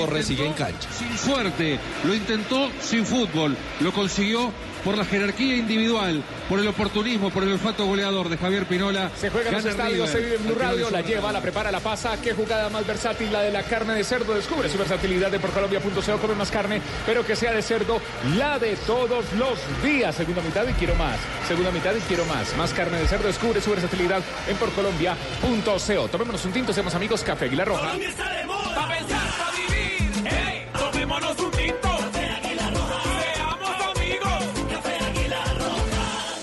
[0.00, 0.88] Borre sigue en cancha.
[0.92, 4.52] Sin suerte, lo intentó sin fútbol, lo consiguió
[4.84, 9.10] por la jerarquía individual, por el oportunismo, por el olfato goleador de Javier Pinola.
[9.16, 11.80] Se juega en los estadios, se vive en Blue Radio, la lleva, la prepara, la
[11.80, 12.20] pasa.
[12.20, 14.34] Qué jugada más versátil, la de la carne de cerdo.
[14.34, 18.00] Descubre su versatilidad de porcolombia.co, come más carne, pero que sea de cerdo,
[18.36, 20.14] la de todos los días.
[20.14, 21.18] Segunda mitad y quiero más.
[21.46, 22.56] Segunda mitad y quiero más.
[22.56, 26.08] Más carne de cerdo, descubre su versatilidad en porcolombia.co.
[26.08, 27.92] Tomémonos un tinto, seamos amigos, Café Aguilar Roja.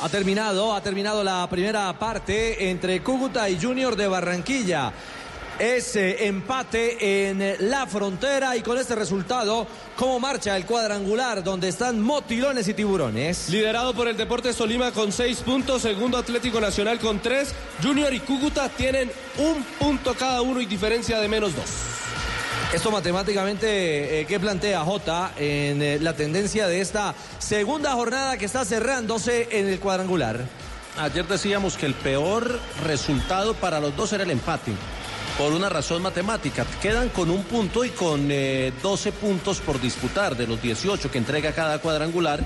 [0.08, 4.94] Ha terminado, ha terminado la primera parte entre Cúcuta y Junior de Barranquilla.
[5.60, 12.00] Ese empate en la frontera y con este resultado, ¿cómo marcha el cuadrangular donde están
[12.00, 13.50] motilones y tiburones?
[13.50, 18.22] Liderado por el Deportes Tolima con seis puntos, segundo Atlético Nacional con tres, Junior y
[18.22, 22.07] Cúcuta tienen un punto cada uno y diferencia de menos dos.
[22.74, 28.44] Esto matemáticamente, eh, ¿qué plantea Jota en eh, la tendencia de esta segunda jornada que
[28.44, 30.42] está cerrándose en el cuadrangular?
[31.00, 34.74] Ayer decíamos que el peor resultado para los dos era el empate,
[35.38, 36.66] por una razón matemática.
[36.82, 41.20] Quedan con un punto y con eh, 12 puntos por disputar de los 18 que
[41.20, 42.46] entrega cada cuadrangular.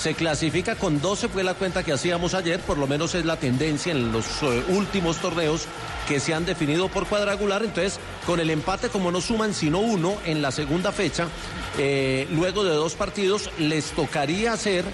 [0.00, 3.36] Se clasifica con 12, fue la cuenta que hacíamos ayer, por lo menos es la
[3.36, 5.66] tendencia en los eh, últimos torneos
[6.06, 7.64] que se han definido por cuadrangular.
[7.64, 11.26] Entonces, con el empate, como no suman sino uno en la segunda fecha,
[11.78, 14.84] eh, luego de dos partidos, les tocaría hacer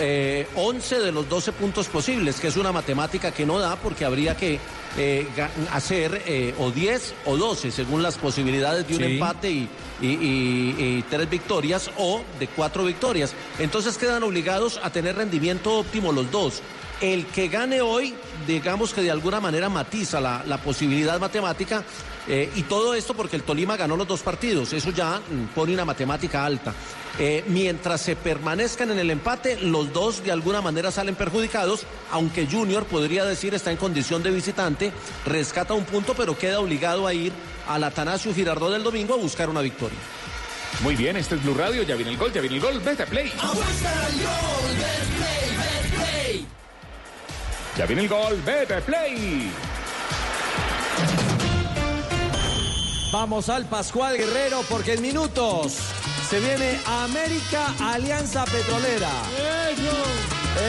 [0.00, 4.04] eh, 11 de los 12 puntos posibles, que es una matemática que no da porque
[4.04, 4.58] habría que
[4.96, 5.26] eh,
[5.72, 9.04] hacer eh, o 10 o 12 según las posibilidades de un Sí.
[9.12, 9.68] empate y,
[10.00, 13.32] y- y- y tres victorias o de cuatro victorias.
[13.58, 16.62] Entonces quedan obligados a tener rendimiento óptimo los dos.
[17.00, 18.14] El que gane hoy,
[18.46, 21.84] digamos que de alguna manera matiza la, la posibilidad matemática
[22.28, 24.72] eh, y todo esto porque el Tolima ganó los dos partidos.
[24.72, 26.74] Eso ya mm, pone una matemática alta.
[27.18, 32.46] Eh, mientras se permanezcan en el empate, los dos de alguna manera salen perjudicados, aunque
[32.46, 34.92] Junior podría decir está en condición de visitante,
[35.24, 37.32] rescata un punto, pero queda obligado a ir
[37.66, 39.98] al Atanasio Girardot del domingo a buscar una victoria.
[40.82, 43.02] Muy bien, este es Blue Radio, ya viene el gol, ya viene el gol, vete
[43.02, 43.32] a play.
[47.78, 49.52] Ya viene el gol, a play.
[53.12, 55.76] Vamos al Pascual Guerrero porque en minutos
[56.28, 59.12] se viene América Alianza Petrolera.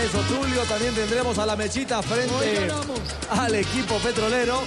[0.06, 2.72] Eso, Tulio, también tendremos a la mechita frente
[3.32, 4.62] al equipo petrolero.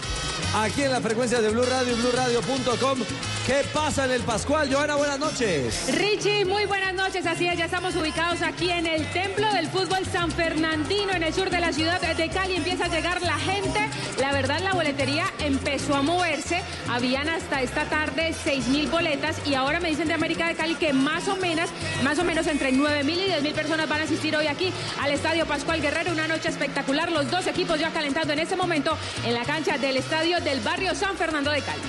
[0.54, 2.98] Aquí en la frecuencia de Blue Radio y BlueRadio.com.
[3.46, 4.72] ¿Qué pasa en el Pascual?
[4.72, 5.88] Joana, buenas noches.
[5.96, 7.24] Richie, muy buenas noches.
[7.26, 11.32] Así es, ya estamos ubicados aquí en el Templo del Fútbol San Fernandino, en el
[11.32, 12.56] sur de la ciudad de Cali.
[12.56, 13.80] Empieza a llegar la gente.
[14.20, 16.62] La verdad, la boletería empezó a moverse.
[16.90, 20.74] Habían hasta esta tarde 6 mil boletas y ahora me dicen de América de Cali
[20.74, 21.70] que más o menos,
[22.04, 24.70] más o menos entre 9 mil y 10 mil personas van a asistir hoy aquí
[25.00, 26.12] al Estadio Pascual Guerrero.
[26.12, 27.10] Una noche espectacular.
[27.10, 30.94] Los dos equipos ya calentando en este momento en la cancha del Estadio del barrio
[30.94, 31.80] San Fernando de Cali.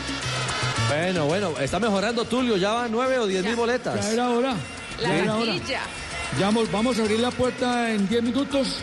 [0.89, 2.57] Bueno, bueno, está mejorando Tulio.
[2.57, 3.99] Ya van 9 o 10 mil boletas.
[4.05, 4.53] Ya era hora.
[5.01, 5.53] La Ya era hora.
[6.39, 8.79] Ya vamos, vamos a abrir la puerta en 10 minutos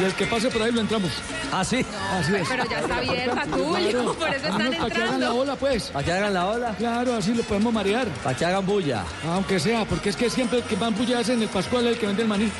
[0.00, 1.10] y el que pase por ahí lo entramos.
[1.52, 1.84] ¿Ah, sí?
[2.12, 2.48] Así es.
[2.48, 3.90] Pero ya está abierta, Tulio.
[3.90, 4.14] Claro.
[4.14, 5.34] Por eso Ah, están no, Para que hagan la entrando.
[5.36, 5.84] ola, pues.
[5.84, 8.06] Para que hagan la ola, Claro, así lo podemos marear.
[8.22, 9.04] para que hagan bulla.
[9.28, 11.98] Aunque sea, porque es que siempre el que van bullas en el Pascual es el
[11.98, 12.50] que vende el maní.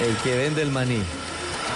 [0.00, 1.02] El que vende el maní.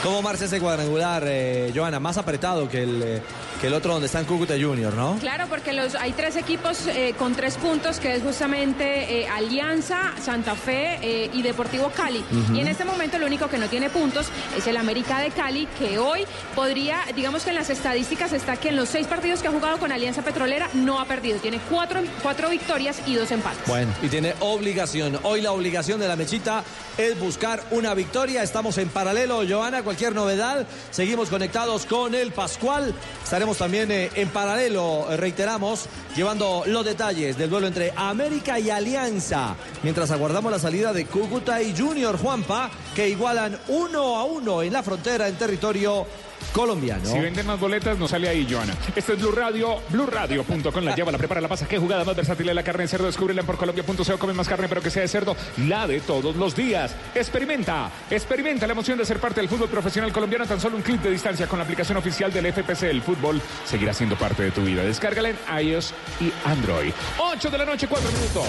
[0.02, 1.98] ¿Cómo marcha ese cuadrangular, eh, Joana?
[1.98, 3.22] Más apretado que el, eh,
[3.60, 5.18] que el otro donde están Cúcuta Junior, ¿no?
[5.18, 10.12] Claro, porque los, hay tres equipos eh, con tres puntos, que es justamente eh, Alianza,
[10.22, 12.24] Santa Fe eh, y Deportivo Cali.
[12.54, 14.26] Y en este momento el único que no tiene puntos
[14.56, 16.24] es el América de Cali, que hoy
[16.54, 19.78] podría, digamos que en las estadísticas está que en los seis partidos que ha jugado
[19.78, 21.38] con Alianza Petrolera no ha perdido.
[21.38, 23.66] Tiene cuatro, cuatro victorias y dos empates.
[23.66, 25.18] Bueno, y tiene obligación.
[25.22, 26.62] Hoy la obligación de la mechita
[26.96, 28.42] es buscar una victoria.
[28.42, 29.82] Estamos en paralelo, Joana.
[29.82, 32.94] Cualquier novedad, seguimos conectados con el Pascual.
[33.24, 38.68] Estaremos también eh, en paralelo, eh, reiteramos, llevando los detalles del duelo entre América y
[38.68, 39.56] Alianza.
[39.82, 44.72] Mientras aguardamos la salida de Cúcuta y Junior Juanpa, que igualan uno a uno en
[44.72, 46.06] la frontera en territorio
[46.52, 47.04] colombiano.
[47.04, 48.74] Si venden más boletas, no sale ahí, Joana.
[48.94, 50.84] Este es Blue Radio, BlueRadio.com.
[50.84, 51.66] La lleva, la prepara, la pasa.
[51.66, 53.06] Qué jugada más versátil de la carne de cerdo.
[53.06, 54.18] Descúbrela en porcolombia.co.
[54.18, 55.36] Come más carne, pero que sea de cerdo.
[55.66, 56.94] La de todos los días.
[57.14, 61.00] Experimenta, experimenta la emoción de ser parte del fútbol profesional colombiano tan solo un clic
[61.00, 62.84] de distancia con la aplicación oficial del FPC.
[62.84, 64.82] El fútbol seguirá siendo parte de tu vida.
[64.82, 66.92] Descárgala en iOS y Android.
[67.18, 68.46] 8 de la noche, 4 minutos.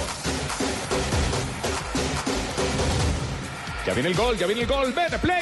[3.86, 4.94] Ya viene el gol, ya viene el gol.
[4.94, 5.42] Vete, play.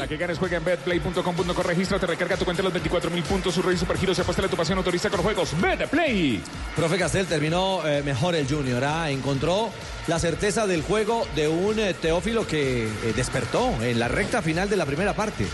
[0.00, 3.60] Para que ganes, juega en betplay.com.co, regístrate, recarga tu cuenta los 24 mil puntos, su
[3.60, 5.50] rey supergiros, se apuesta tu pasión, autoriza con juegos.
[5.60, 6.40] Betplay.
[6.74, 9.10] Profe Castel terminó eh, mejor el Junior, ¿ah?
[9.10, 9.68] encontró
[10.06, 14.70] la certeza del juego de un eh, Teófilo que eh, despertó en la recta final
[14.70, 15.46] de la primera parte.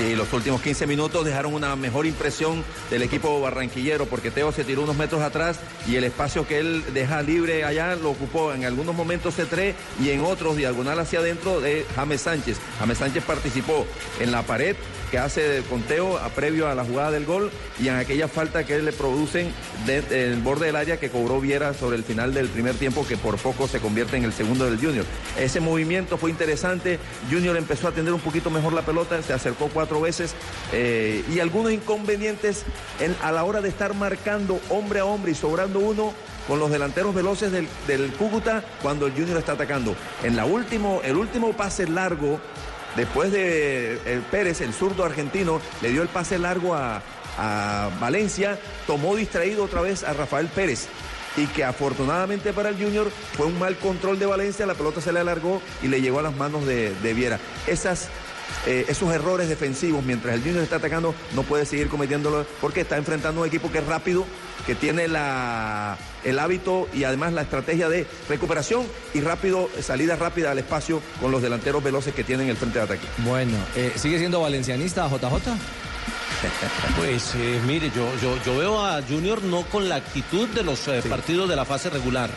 [0.00, 4.64] Sí, los últimos 15 minutos dejaron una mejor impresión del equipo barranquillero porque Teo se
[4.64, 8.64] tiró unos metros atrás y el espacio que él deja libre allá lo ocupó en
[8.64, 12.56] algunos momentos C3 y en otros diagonal hacia adentro de James Sánchez.
[12.78, 13.86] James Sánchez participó
[14.20, 14.74] en la pared
[15.10, 17.50] que hace con Teo a previo a la jugada del gol
[17.82, 19.52] y en aquella falta que le producen
[19.86, 23.16] del el borde del área que cobró Viera sobre el final del primer tiempo que
[23.16, 25.04] por poco se convierte en el segundo del Junior.
[25.38, 26.98] Ese movimiento fue interesante,
[27.30, 30.34] Junior empezó a atender un poquito mejor la pelota, se acercó cuatro veces
[30.72, 32.64] eh, y algunos inconvenientes
[33.00, 36.12] en- a la hora de estar marcando hombre a hombre y sobrando uno
[36.46, 39.94] con los delanteros veloces del, del Cúcuta cuando el Junior está atacando.
[40.24, 42.40] En la último, el último pase largo,
[42.96, 47.02] después de Pérez, el zurdo argentino, le dio el pase largo a,
[47.38, 50.88] a Valencia, tomó distraído otra vez a Rafael Pérez.
[51.36, 55.12] Y que afortunadamente para el Junior fue un mal control de Valencia, la pelota se
[55.12, 57.38] le alargó y le llegó a las manos de, de Viera.
[57.66, 58.08] Esas
[58.66, 62.96] eh, esos errores defensivos mientras el Junior está atacando no puede seguir cometiéndolo porque está
[62.96, 64.26] enfrentando a un equipo que es rápido,
[64.66, 70.50] que tiene la, el hábito y además la estrategia de recuperación y rápido, salida rápida
[70.50, 73.06] al espacio con los delanteros veloces que tienen el frente de ataque.
[73.18, 75.52] Bueno, eh, ¿sigue siendo valencianista JJ?
[76.96, 80.88] Pues eh, mire, yo, yo, yo veo a Junior no con la actitud de los
[80.88, 82.30] eh, partidos de la fase regular.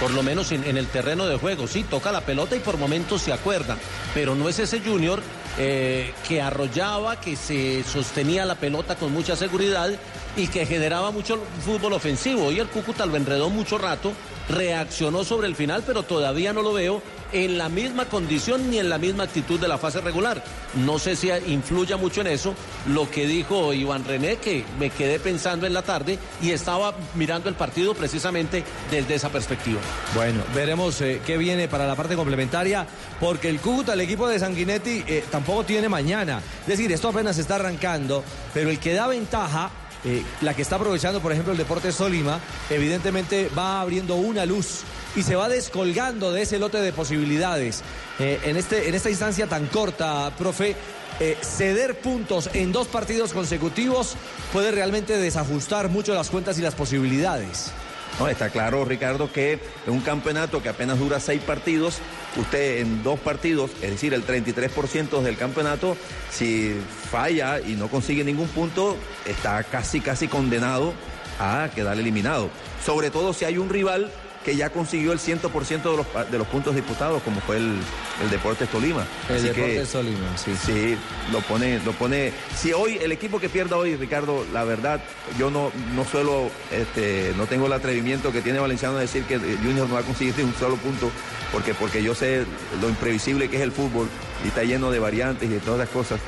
[0.00, 2.78] Por lo menos en, en el terreno de juego, sí, toca la pelota y por
[2.78, 3.76] momentos se acuerda,
[4.14, 5.22] pero no es ese Junior
[5.58, 9.90] eh, que arrollaba, que se sostenía la pelota con mucha seguridad
[10.36, 12.52] y que generaba mucho fútbol ofensivo.
[12.52, 14.12] Y el Cúcuta lo enredó mucho rato,
[14.48, 17.02] reaccionó sobre el final, pero todavía no lo veo
[17.32, 20.42] en la misma condición ni en la misma actitud de la fase regular.
[20.74, 22.54] No sé si influya mucho en eso
[22.88, 27.48] lo que dijo Iván René, que me quedé pensando en la tarde y estaba mirando
[27.48, 29.80] el partido precisamente desde esa perspectiva.
[30.14, 32.86] Bueno, veremos eh, qué viene para la parte complementaria,
[33.18, 36.40] porque el Cúcuta, el equipo de Sanguinetti, eh, tampoco tiene mañana.
[36.60, 38.22] Es decir, esto apenas está arrancando,
[38.54, 39.70] pero el que da ventaja,
[40.06, 44.82] eh, la que está aprovechando, por ejemplo, el Deportes Tolima, evidentemente va abriendo una luz
[45.16, 47.82] y se va descolgando de ese lote de posibilidades.
[48.20, 50.76] Eh, en, este, en esta instancia tan corta, profe,
[51.18, 54.14] eh, ceder puntos en dos partidos consecutivos
[54.52, 57.72] puede realmente desajustar mucho las cuentas y las posibilidades.
[58.18, 61.98] No, está claro, Ricardo, que un campeonato que apenas dura seis partidos,
[62.36, 65.98] usted en dos partidos, es decir, el 33% del campeonato,
[66.30, 66.74] si
[67.10, 68.96] falla y no consigue ningún punto,
[69.26, 70.94] está casi, casi condenado
[71.38, 72.48] a quedar eliminado.
[72.84, 74.10] Sobre todo si hay un rival
[74.46, 77.74] que ya consiguió el 100% de los, de los puntos disputados, como fue el,
[78.22, 79.04] el Deportes Tolima.
[79.28, 80.52] El Así que- Deportes Tolima, sí.
[80.64, 80.96] Sí,
[81.32, 82.32] lo pone, lo pone.
[82.56, 85.00] Si hoy, el equipo que pierda hoy, Ricardo, la verdad,
[85.36, 89.36] yo no, no suelo, este, no tengo el atrevimiento que tiene Valenciano de decir que
[89.38, 91.10] Junior no va a conseguir ni un solo punto,
[91.50, 92.44] porque, porque yo sé
[92.80, 94.08] lo imprevisible que es el fútbol
[94.44, 96.20] y está lleno de variantes y de todas las cosas.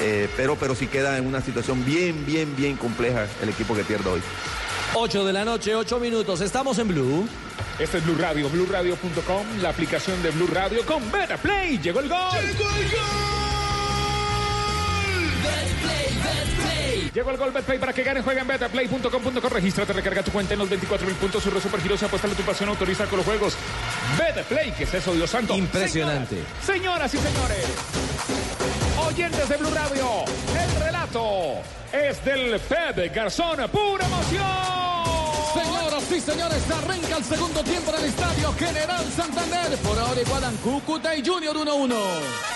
[0.00, 3.82] Eh, pero, pero sí queda en una situación bien, bien, bien compleja el equipo que
[3.82, 4.20] pierda hoy.
[4.98, 6.40] 8 de la noche, 8 minutos.
[6.40, 7.28] Estamos en Blue.
[7.78, 11.78] Este es Blue Radio, BlueRadio.com, la aplicación de Blue Radio con Beta Play.
[11.78, 12.18] Llegó el gol.
[12.32, 13.35] Llegó el gol
[17.56, 21.16] Betplay para que gane, juega en betplay.com.co, regístrate, recarga tu cuenta en los 24 mil
[21.16, 23.56] puntos, surre supergiros, apuesta tu pasión, autoriza con los juegos.
[24.18, 25.56] Betplay, ¿qué es eso, Dios santo?
[25.56, 26.36] Impresionante.
[26.64, 27.66] Señoras, señoras y señores,
[29.06, 30.24] oyentes de Blue Radio,
[30.60, 31.62] el relato
[31.92, 34.46] es del Pep Garzón, pura emoción.
[35.54, 39.78] Señoras y señores, arranca el segundo tiempo en el estadio General Santander.
[39.78, 42.55] Por ahora igualan Cúcuta y Junior 1-1.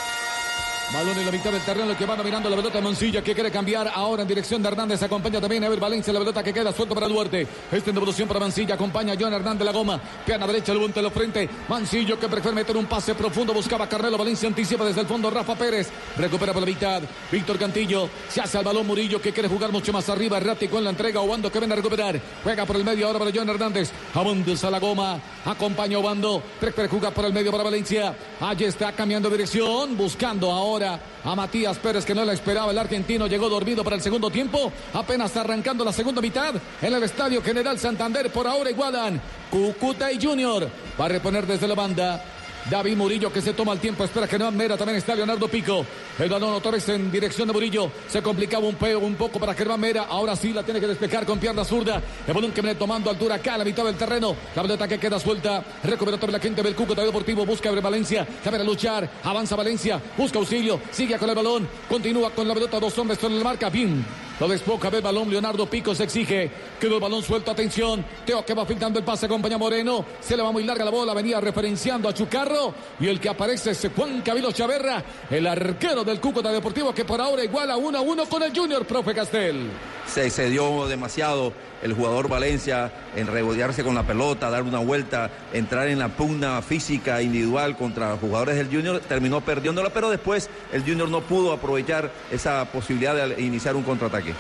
[0.93, 3.93] Balón en la mitad del terreno, que va mirando la pelota Mancilla, que quiere cambiar
[3.95, 5.01] ahora en dirección de Hernández.
[5.01, 7.47] Acompaña también a Ever Valencia, la pelota que queda suelto para Duarte.
[7.71, 10.01] Esta en devolución para Mancilla, acompaña a John Hernández la goma.
[10.27, 11.49] Pierna derecha, el bunte lo frente.
[11.69, 15.55] Mancillo que prefiere meter un pase profundo, buscaba Carmelo Valencia, anticipa desde el fondo Rafa
[15.55, 15.89] Pérez.
[16.17, 17.03] Recupera por la mitad.
[17.31, 20.39] Víctor Cantillo, se hace al balón Murillo, que quiere jugar mucho más arriba.
[20.39, 22.21] Errático en la entrega, Obando que viene a recuperar.
[22.43, 23.93] Juega por el medio ahora para John Hernández.
[24.13, 26.43] Abundes a la goma, acompaña Obando.
[26.59, 28.13] Prefiere jugar por el medio para Valencia.
[28.41, 33.27] Allí está cambiando dirección, buscando ahora a Matías Pérez que no la esperaba el argentino,
[33.27, 37.79] llegó dormido para el segundo tiempo, apenas arrancando la segunda mitad en el Estadio General
[37.79, 39.21] Santander, por ahora igualan
[39.51, 40.69] Cúcuta y Junior,
[40.99, 42.25] va a reponer desde la banda.
[42.71, 45.85] David Murillo que se toma el tiempo, espera que no Mera, también está Leonardo Pico.
[46.17, 47.91] El balón otra vez en dirección de Murillo.
[48.07, 50.05] Se complicaba un, peo, un poco para Germán Mera.
[50.09, 52.01] Ahora sí la tiene que despejar con pierna zurda.
[52.29, 54.37] El balón que viene tomando altura acá a la mitad del terreno.
[54.55, 55.65] La pelota que queda suelta.
[55.83, 57.45] Recupera toda la gente del Cúcuta Deportivo.
[57.45, 58.25] Busca Valencia.
[58.45, 59.11] Cabe a luchar.
[59.25, 60.01] Avanza Valencia.
[60.17, 60.81] Busca auxilio.
[60.93, 61.69] Sigue con el balón.
[61.89, 62.79] Continúa con la pelota.
[62.79, 63.69] Dos hombres sobre la marca.
[63.69, 64.30] Bien.
[64.41, 65.31] Lo despoca el balón.
[65.31, 66.51] Leonardo Pico se exige.
[66.81, 67.51] Quedó el balón suelto.
[67.51, 68.03] Atención.
[68.25, 69.27] Teo que va filtrando el pase.
[69.27, 70.05] Acompaña Moreno.
[70.19, 71.13] Se le va muy larga la bola.
[71.13, 72.75] Venía referenciando a Chucarro.
[72.99, 75.05] Y el que aparece es Juan Camilo Chaverra.
[75.31, 78.87] El arquero del Cúcuta Deportivo que por ahora iguala 1 a 1 con el Junior,
[78.87, 79.69] profe Castel.
[80.07, 85.89] Se excedió demasiado el jugador Valencia en regodearse con la pelota, dar una vuelta, entrar
[85.89, 91.09] en la pugna física individual contra jugadores del Junior, terminó perdiéndola, pero después el Junior
[91.09, 94.35] no pudo aprovechar esa posibilidad de iniciar un contraataque.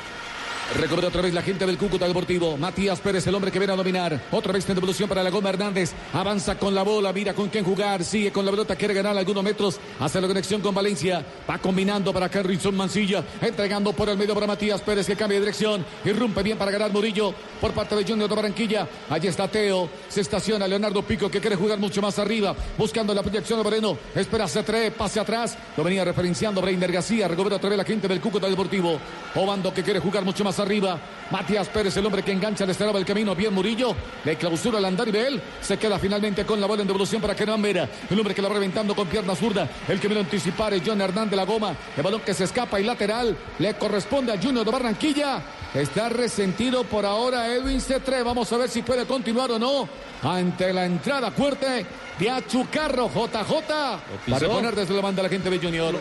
[0.76, 2.56] Recuerda otra vez la gente del Cúcuta Deportivo.
[2.56, 4.20] Matías Pérez, el hombre que viene a dominar.
[4.30, 5.92] Otra vez en devolución para la Goma Hernández.
[6.12, 8.04] Avanza con la bola, mira con quién jugar.
[8.04, 9.80] Sigue con la pelota, quiere ganar algunos metros.
[9.98, 11.26] Hace la conexión con Valencia.
[11.48, 13.24] Va combinando para Carrizón Mancilla.
[13.40, 15.84] Entregando por el medio para Matías Pérez que cambia de dirección.
[16.04, 18.86] Irrumpe bien para ganar Murillo por parte de Junior de Barranquilla.
[19.10, 19.90] Allí está Teo.
[20.08, 22.54] Se estaciona Leonardo Pico que quiere jugar mucho más arriba.
[22.78, 23.98] Buscando la proyección de Moreno.
[24.14, 25.58] Espera, se trae, pase atrás.
[25.76, 27.26] Lo venía referenciando Breiner García.
[27.26, 29.00] Recupera otra vez la gente del Cúcuta Deportivo.
[29.34, 30.98] Obando que quiere jugar mucho más arriba.
[31.30, 33.34] Matías Pérez, el hombre que engancha, le cerraba el camino.
[33.34, 36.88] Bien Murillo, le clausura el andar y él se queda finalmente con la bola en
[36.88, 37.88] devolución para Kenan Vera.
[38.10, 39.68] El hombre que la va reventando con pierna zurda.
[39.88, 41.74] El que vino a anticipar es John Hernández la goma.
[41.96, 45.42] El balón que se escapa y lateral le corresponde a Junior de Barranquilla.
[45.72, 48.24] Está resentido por ahora Edwin C3.
[48.24, 49.88] Vamos a ver si puede continuar o no.
[50.22, 51.86] Ante la entrada fuerte
[52.18, 54.30] de Achucarro JJ.
[54.30, 55.94] Para poner desde la banda la gente de Junior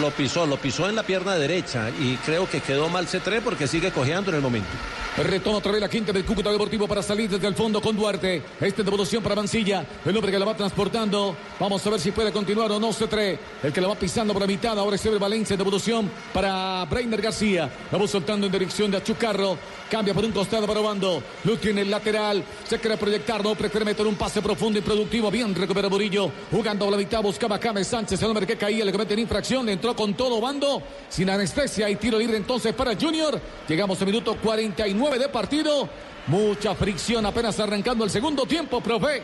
[0.00, 3.66] lo pisó, lo pisó en la pierna derecha y creo que quedó mal C3 porque
[3.66, 4.68] sigue cojeando en el momento.
[5.16, 8.42] Retoma otra vez la quinta del Cúcuta Deportivo para salir desde el fondo con Duarte.
[8.60, 11.36] Este devolución para Mancilla, el hombre que la va transportando.
[11.60, 13.38] Vamos a ver si puede continuar o no C3.
[13.62, 14.76] El que la va pisando por la mitad.
[14.76, 17.70] Ahora es Valencia, devolución para Brainer García.
[17.92, 19.56] La va soltando en dirección de Achucarro.
[19.88, 21.22] Cambia por un costado para Obando.
[21.44, 22.42] Lo tiene el lateral.
[22.68, 25.30] Se quiere proyectar, no prefiere meter un pase profundo y productivo.
[25.30, 26.28] Bien recupera Murillo.
[26.50, 29.68] Jugando a la mitad, buscaba James Sánchez, el hombre que caía, le comete en infracción.
[29.92, 30.82] Con todo Bando.
[31.10, 33.38] Sin anestesia y tiro libre entonces para Junior.
[33.68, 35.90] Llegamos a minuto 49 de partido.
[36.26, 39.22] Mucha fricción apenas arrancando el segundo tiempo, profe.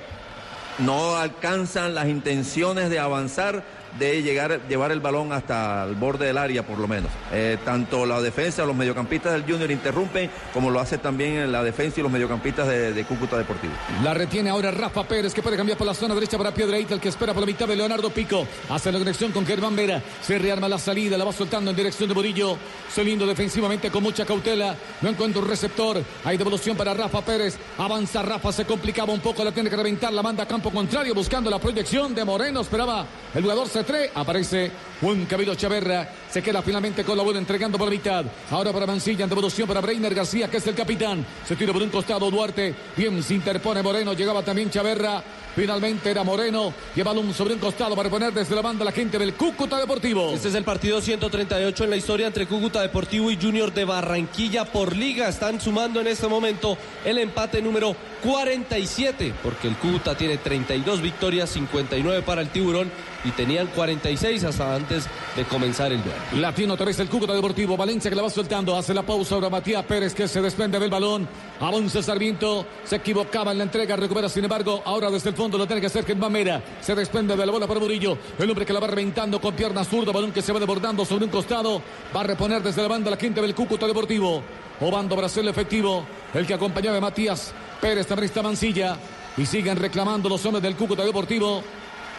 [0.81, 3.65] No alcanzan las intenciones de avanzar
[3.99, 7.11] de llegar, llevar el balón hasta el borde del área, por lo menos.
[7.33, 12.01] Eh, tanto la defensa, los mediocampistas del Junior interrumpen, como lo hace también la defensa
[12.01, 13.73] y los mediocampistas de, Cúcuta Deportivo.
[14.05, 17.01] La retiene ahora Rafa Pérez, que puede cambiar por la zona derecha para Piedraíta, el
[17.01, 18.47] que espera por la mitad de Leonardo Pico.
[18.69, 20.03] Hace la conexión con Germán Vera.
[20.23, 22.57] Se rearma la salida, la va soltando en dirección de Murillo.
[22.95, 24.77] Solindo defensivamente con mucha cautela.
[25.01, 26.03] No encuentra un receptor.
[26.25, 27.59] Hay devolución para Rafa Pérez.
[27.79, 31.15] Avanza Rafa, se complicaba un poco, la tiene que reventar, la manda a campo contrario,
[31.15, 32.61] buscando la proyección de Moreno.
[32.61, 33.69] Esperaba el jugador
[34.15, 34.71] Aparece
[35.01, 36.09] Juan Camilo Chaverra.
[36.31, 38.25] Se queda finalmente con la bola entregando por la mitad.
[38.51, 41.25] Ahora para Mancilla en devolución para Breiner García, que es el capitán.
[41.47, 42.75] Se tira por un costado Duarte.
[42.97, 44.13] Bien se interpone Moreno.
[44.13, 45.23] Llegaba también Chaverra.
[45.55, 46.73] Finalmente era Moreno.
[46.95, 50.33] Lleva balón sobre un costado para poner desde la banda la gente del Cúcuta Deportivo.
[50.33, 54.65] Este es el partido 138 en la historia entre Cúcuta Deportivo y Junior de Barranquilla
[54.65, 55.29] por liga.
[55.29, 61.51] Están sumando en este momento el empate número 47, porque el Cúcuta tiene 32 victorias,
[61.51, 62.91] 59 para el Tiburón
[63.25, 66.19] y tenían 46 hasta antes de comenzar el duelo.
[66.37, 67.77] Latino otra vez el Cúcuta Deportivo.
[67.77, 68.77] Valencia que la va soltando.
[68.77, 71.29] Hace la pausa ahora Matías Pérez que se desprende del balón.
[71.61, 72.67] Avanza Sarmiento.
[72.85, 73.97] Se equivocaba en la entrega.
[73.97, 74.83] Recupera sin embargo.
[74.85, 76.63] Ahora desde el fondo lo tiene que hacer Germán Mera.
[76.83, 78.19] Se desprende de la bola para Murillo.
[78.39, 80.13] El hombre que la va reventando con pierna zurda.
[80.13, 81.81] Balón que se va desbordando sobre un costado.
[82.15, 84.43] Va a reponer desde la banda la quinta del Cúcuta Deportivo.
[84.83, 86.05] Obando Brasil efectivo.
[86.35, 88.99] El que acompañaba a Matías Pérez también está Mancilla.
[89.39, 91.63] Y siguen reclamando los hombres del Cúcuta Deportivo.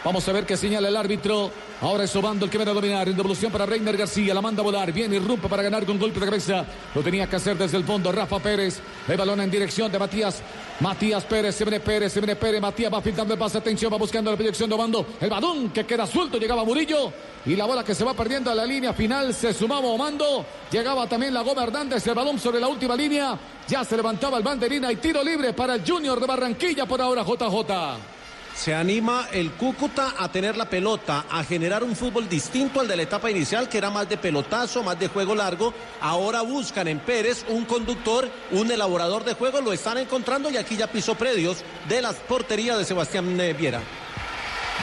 [0.04, 1.52] Vamos a ver qué señala el árbitro.
[1.80, 3.08] Ahora es Obando el que viene a dominar.
[3.08, 4.34] En devolución para Reiner García.
[4.34, 4.92] La manda a volar.
[4.92, 6.64] Viene y rompe para ganar con golpe de cabeza.
[6.92, 8.10] Lo tenía que hacer desde el fondo.
[8.10, 8.80] Rafa Pérez.
[9.06, 10.42] El balón en dirección de Matías.
[10.80, 11.54] Matías Pérez.
[11.54, 12.12] Se viene Pérez.
[12.12, 12.60] Se viene Pérez.
[12.60, 13.58] Matías va filtrando el pase.
[13.58, 13.92] Atención.
[13.92, 15.06] Va buscando la proyección de Obando.
[15.20, 16.36] El balón que queda suelto.
[16.36, 17.12] Llegaba Murillo.
[17.46, 19.32] Y la bola que se va perdiendo a la línea final.
[19.32, 20.44] Se sumaba Obando.
[20.72, 22.04] Llegaba también la Goma Hernández.
[22.08, 23.38] El balón sobre la última línea.
[23.68, 27.22] Ya se levantaba el banderina y tiro libre para el Junior de Barranquilla por ahora
[27.22, 28.21] JJ.
[28.54, 32.96] Se anima el Cúcuta a tener la pelota, a generar un fútbol distinto al de
[32.96, 35.72] la etapa inicial, que era más de pelotazo, más de juego largo.
[36.00, 40.76] Ahora buscan en Pérez un conductor, un elaborador de juego, lo están encontrando y aquí
[40.76, 43.80] ya pisó predios de las porterías de Sebastián eh, Viera.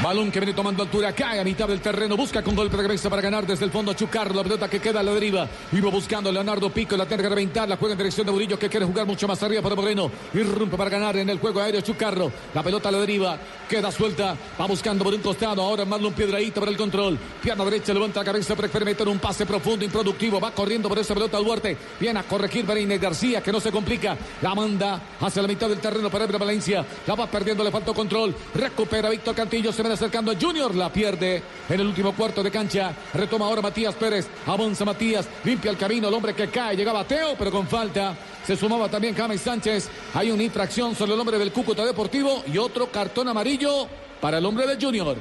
[0.01, 3.09] Balón que viene tomando altura, cae a mitad del terreno, busca con golpe de cabeza
[3.09, 5.45] para ganar desde el fondo a Chucarro, la pelota que queda a la deriva.
[5.73, 8.69] Iba buscando Leonardo Pico, la tiene que reventar, la juega en dirección de Murillo que
[8.69, 10.09] quiere jugar mucho más arriba para Moreno.
[10.33, 12.31] Irrumpe para ganar en el juego aéreo Chucarro.
[12.53, 13.37] La pelota a la deriva,
[13.67, 17.19] queda suelta, va buscando por un costado, ahora Marlon Piedraíta para el control.
[17.43, 21.13] Pierna derecha, levanta la cabeza para experimentar un pase profundo, improductivo, va corriendo por esa
[21.13, 21.75] pelota Duarte.
[21.99, 24.15] Viene a corregir Bereine García, que no se complica.
[24.41, 26.85] La manda hacia la mitad del terreno para Ebra Valencia.
[27.05, 28.33] La va perdiendo, le faltó control.
[28.55, 32.93] Recupera Víctor Cantillo, se acercando a Junior, la pierde en el último cuarto de cancha.
[33.13, 37.35] Retoma ahora Matías Pérez, avanza Matías, limpia el camino, el hombre que cae, llegaba Teo,
[37.37, 38.15] pero con falta.
[38.45, 39.89] Se sumaba también James Sánchez.
[40.13, 43.87] Hay una infracción sobre el hombre del Cúcuta Deportivo y otro cartón amarillo
[44.19, 45.17] para el hombre del Junior.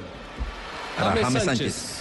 [0.97, 1.99] Para James Sánchez.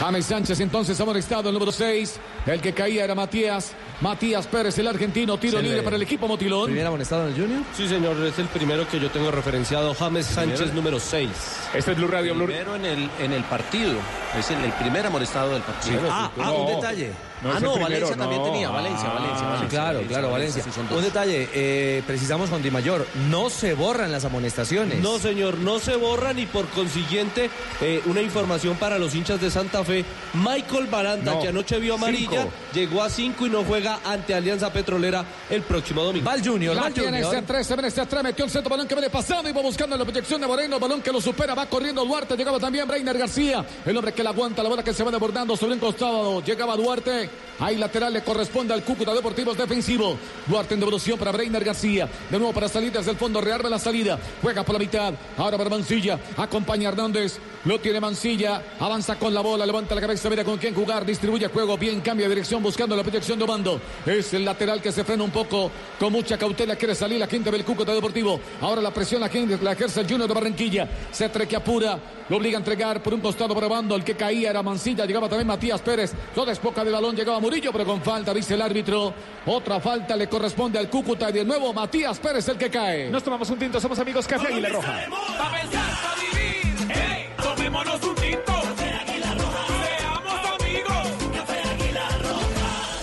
[0.00, 2.18] James Sánchez entonces amonestado el número 6.
[2.46, 3.72] El que caía era Matías.
[4.02, 6.64] Matías Pérez, el argentino, tiro Se libre le- para el equipo Motilón.
[6.66, 7.62] ¿Primer amonestado en el Junior?
[7.76, 9.94] Sí, señor, es el primero que yo tengo referenciado.
[9.94, 11.30] James Sánchez, número 6.
[11.72, 13.94] Este es Blue Radio, Blue Primero en el, en el partido.
[14.36, 16.00] Es el, el primer amonestado del partido.
[16.10, 17.12] Ah, ah, un detalle.
[17.42, 18.70] No ah, no, primero, Valencia también tenía.
[18.70, 19.68] Valencia, Ah, Valencia, Sí, Valencia.
[19.68, 20.62] claro, claro, Valencia.
[20.62, 20.70] sí.
[20.94, 25.00] Un detalle, eh, precisamos con Di Mayor, no se borran las amonestaciones.
[25.02, 29.50] No, señor, no se borran y por consiguiente, eh, una información para los hinchas de
[29.50, 30.04] Santa Fe.
[30.34, 32.52] Michael Baranda, No, que anoche vio amarilla, cinco.
[32.74, 36.26] llegó a 5 y no juega ante Alianza Petrolera el próximo domingo.
[36.28, 37.34] Va el Junior, va La el tiene Junior.
[37.34, 39.62] este 3, se viene este 3, metió el centro balón que viene pasando y va
[39.62, 43.18] buscando la proyección de Moreno, balón que lo supera, va corriendo Duarte, llegaba también Breiner
[43.18, 46.42] García, el hombre que la aguanta, la bola que se va desbordando sobre un costado,
[46.42, 51.32] llegaba Duarte, ahí lateral le corresponde al Cúcuta Deportivo es defensivo, Duarte en devolución para
[51.32, 54.78] Breiner García, de nuevo para salir desde el fondo, rearma la salida, juega por la
[54.78, 59.94] mitad, ahora para Mancilla, acompaña a Hernández, lo tiene Mancilla, avanza con la bola, levanta
[59.94, 63.38] la cabeza, mira con quién jugar, distribuye juego, bien, cambia de dirección buscando la proyección
[63.38, 67.20] de Obando, es el lateral que se frena un poco, con mucha cautela quiere salir
[67.20, 68.40] la quinta del Cúcuta Deportivo.
[68.60, 70.88] Ahora la presión la, gente- la ejerce el Junior de Barranquilla.
[71.12, 71.98] Se que apura,
[72.28, 73.94] lo obliga a entregar por un costado para Bando.
[73.94, 76.12] El que caía era Mancilla, llegaba también Matías Pérez.
[76.34, 79.14] Lo despoca del balón, llegaba Murillo, pero con falta, dice el árbitro.
[79.46, 83.10] Otra falta le corresponde al Cúcuta y de nuevo Matías Pérez el que cae.
[83.10, 85.06] Nos tomamos un tinto, somos amigos Café Águila Roja.
[85.38, 86.90] Pa' pensar, pa' vivir.
[86.90, 88.52] Ey, tomémonos un tinto.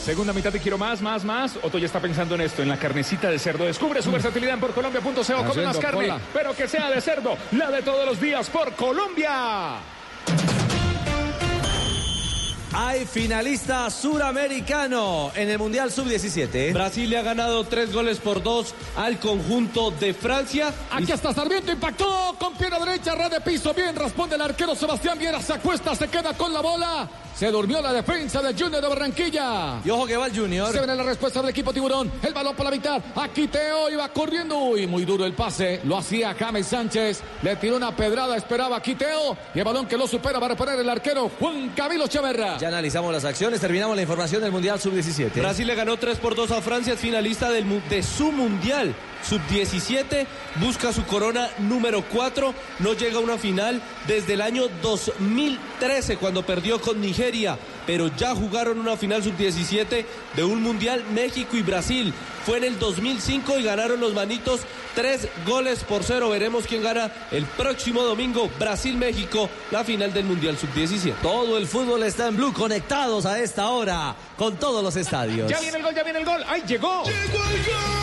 [0.09, 1.55] Segunda mitad de quiero más, más, más.
[1.61, 3.65] Otto ya está pensando en esto, en la carnecita de cerdo.
[3.65, 5.45] Descubre su versatilidad en porcolombia.co.
[5.47, 7.37] Come más carne, pero que sea de cerdo.
[7.51, 9.75] La de todos los días por Colombia.
[12.89, 16.73] Hay finalista suramericano en el Mundial Sub-17.
[16.73, 20.73] Brasil le ha ganado tres goles por dos al conjunto de Francia.
[20.89, 25.19] Aquí está Sarmiento, impactó con pierna derecha, red de piso, bien responde el arquero Sebastián
[25.19, 27.07] Viera, se acuesta, se queda con la bola,
[27.39, 29.79] se durmió la defensa de Junior de Barranquilla.
[29.85, 30.73] Y ojo que va el Junior.
[30.73, 32.11] Se viene la respuesta del equipo tiburón.
[32.21, 33.01] El balón por la mitad.
[33.15, 34.57] Aquí Teo iba corriendo.
[34.57, 35.79] Uy, muy duro el pase.
[35.85, 37.21] Lo hacía James Sánchez.
[37.41, 38.35] Le tiró una pedrada.
[38.35, 39.37] Esperaba aquí Teo.
[39.55, 42.57] Y el balón que lo supera va a reponer el arquero Juan Camilo Echeverra.
[42.57, 45.33] Ya analizamos las acciones, terminamos la información del Mundial Sub-17.
[45.33, 48.95] Brasil le ganó 3 por 2 a Francia, es finalista del, de su mundial.
[49.27, 56.17] Sub-17 busca su corona número 4, no llega a una final desde el año 2013
[56.17, 60.05] cuando perdió con Nigeria, pero ya jugaron una final sub-17
[60.35, 62.13] de un mundial México y Brasil.
[62.45, 64.61] Fue en el 2005 y ganaron los manitos
[64.95, 66.29] 3 goles por 0.
[66.29, 71.15] Veremos quién gana el próximo domingo, Brasil-México, la final del mundial sub-17.
[71.21, 75.49] Todo el fútbol está en Blue, conectados a esta hora con todos los estadios.
[75.49, 76.43] Ya viene el gol, ya viene el gol.
[76.47, 77.03] ¡Ay, llegó!
[77.03, 77.98] Llegó el gol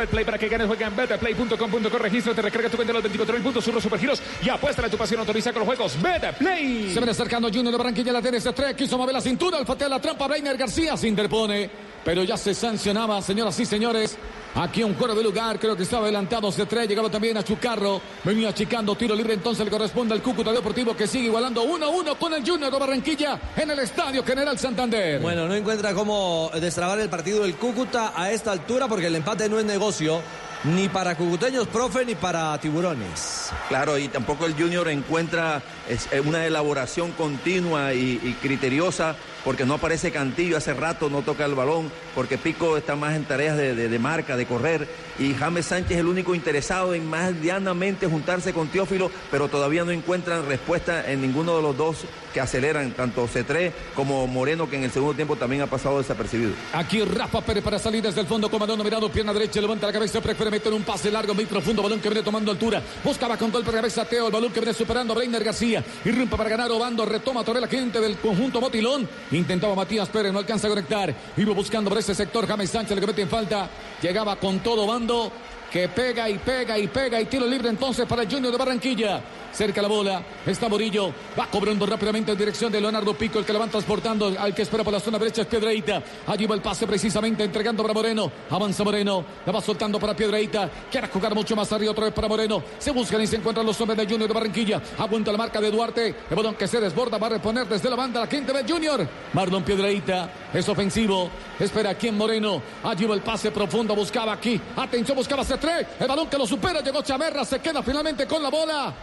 [0.00, 0.66] Betplay para que ganes.
[0.66, 1.98] Juega en betplay.com.co.
[1.98, 5.20] Regístrate, recarga tu cuenta los 24 mil puntos, surros supergiros y apuesta a tu pasión.
[5.20, 6.00] Autoriza con los juegos.
[6.00, 6.88] Betplay.
[6.88, 9.66] Se viene acercando Junior de Barranquilla, la tiene este tres, quiso mover la cintura, al
[9.66, 11.70] patear la trampa, Breiner García se interpone,
[12.04, 14.16] pero ya se sancionaba, señoras y señores.
[14.52, 18.48] Aquí un cuero de lugar, creo que estaba adelantado C3, llegaba también a Chucarro, venía
[18.48, 22.44] achicando, tiro libre, entonces le corresponde al Cúcuta Deportivo que sigue igualando 1-1 con el
[22.44, 25.20] Junior de Barranquilla en el Estadio General Santander.
[25.20, 29.48] Bueno, no encuentra cómo destrabar el partido del Cúcuta a esta altura porque el empate
[29.48, 30.20] no es negocio
[30.64, 33.50] ni para cucuteños, profe, ni para tiburones.
[33.68, 40.10] Claro, y tampoco el Junior encuentra eh, una elaboración continua y, criteriosa, porque no aparece
[40.10, 43.88] Cantillo, hace rato no toca el balón, porque Pico está más en tareas de, de-
[43.88, 44.86] de marca, de correr,
[45.18, 49.84] y James Sánchez es el único interesado en más llanamente juntarse con Teófilo, pero todavía
[49.84, 54.76] no encuentran respuesta en ninguno de los dos que aceleran tanto C3 como Moreno, que
[54.76, 56.52] en el segundo tiempo también ha pasado desapercibido.
[56.72, 59.92] Aquí Rafa Pérez para salir desde el fondo, con balón mirado, pierna derecha, levanta la
[59.92, 63.50] cabeza, prefiere meter un pase largo, muy profundo, balón que viene tomando altura, buscaba con
[63.50, 66.70] golpe de cabeza Teo, el balón que viene superando a Breiner García, irrumpe para ganar
[66.70, 71.14] Obando, retoma Torre la gente del conjunto Motilón, intentaba Matías Pérez, no alcanza a conectar,
[71.36, 73.68] iba buscando por ese sector James Sánchez, le que mete en falta,
[74.00, 75.32] llegaba con todo Obando,
[75.70, 79.22] que pega y pega y pega y tiro libre entonces para el Junior de Barranquilla.
[79.52, 83.52] Cerca la bola, está Morillo, va cobrando rápidamente en dirección de Leonardo Pico, el que
[83.52, 86.00] la van transportando al que espera por la zona derecha es Piedreita.
[86.28, 90.70] Allí va el pase precisamente entregando para Moreno, avanza Moreno, la va soltando para Piedreita,
[90.88, 93.80] quiere jugar mucho más arriba otra vez para Moreno, se buscan y se encuentran los
[93.80, 97.18] hombres del Junior de Barranquilla, aguanta la marca de Duarte, el balón que se desborda,
[97.18, 101.28] va a reponer desde la banda la gente del Junior, Marlon Piedreita, es ofensivo,
[101.58, 106.08] espera aquí en Moreno, allí va el pase profundo, buscaba aquí, atención, buscaba C3, el
[106.08, 108.94] balón que lo supera, llegó Chaverra, se queda finalmente con la bola.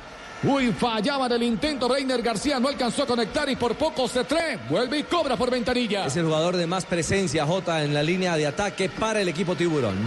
[0.44, 1.88] Uy, fallaba en el intento.
[1.88, 4.58] Reiner García no alcanzó a conectar y por poco se trae.
[4.70, 6.06] Vuelve y cobra por ventanilla.
[6.06, 9.56] Es el jugador de más presencia, Jota, en la línea de ataque para el equipo
[9.56, 9.98] Tiburón.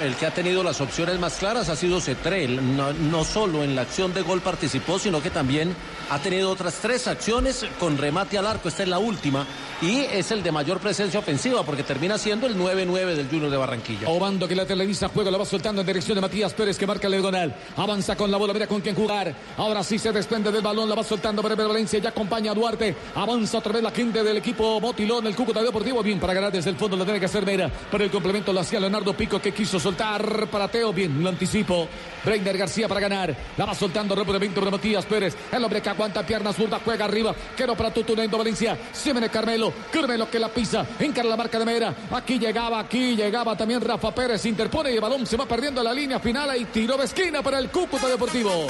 [0.00, 2.76] El que ha tenido las opciones más claras ha sido Cetrel.
[2.76, 5.74] No, no solo en la acción de gol participó, sino que también
[6.08, 8.68] ha tenido otras tres acciones con remate al arco.
[8.68, 9.44] Esta es la última.
[9.82, 13.56] Y es el de mayor presencia ofensiva porque termina siendo el 9-9 del Junior de
[13.56, 14.10] Barranquilla.
[14.10, 17.06] Obando que la televisa juega, la va soltando en dirección de Matías Pérez que marca
[17.06, 17.56] el diagonal.
[17.76, 19.34] Avanza con la bola, mira con quién jugar.
[19.56, 22.94] Ahora sí se desprende del balón, la va soltando para Valencia, ya acompaña a Duarte.
[23.14, 26.02] Avanza otra vez la gente del equipo Motilón, el Cúcuta Deportivo.
[26.02, 27.70] Bien para ganar desde el fondo, lo tiene que hacer Mera.
[27.90, 30.92] Pero el complemento lo hacía Leonardo Pico que quiso soltar para Teo.
[30.92, 31.88] Bien, lo anticipo.
[32.22, 33.34] Breiner García para ganar.
[33.56, 35.34] La va soltando rápidamente para Matías Pérez.
[35.50, 37.34] El hombre que aguanta pierna zurda, juega arriba.
[37.56, 38.76] Quedó para Tutunendo Valencia.
[38.92, 39.69] Siemene Carmelo.
[39.90, 40.86] Carmelo que la pisa.
[40.98, 41.94] Encara la marca de Mera.
[42.10, 44.44] Aquí llegaba, aquí llegaba también Rafa Pérez.
[44.46, 46.56] Interpone y el balón se va perdiendo la línea final.
[46.56, 48.66] Y tiro de esquina para el Cúcuta Deportivo.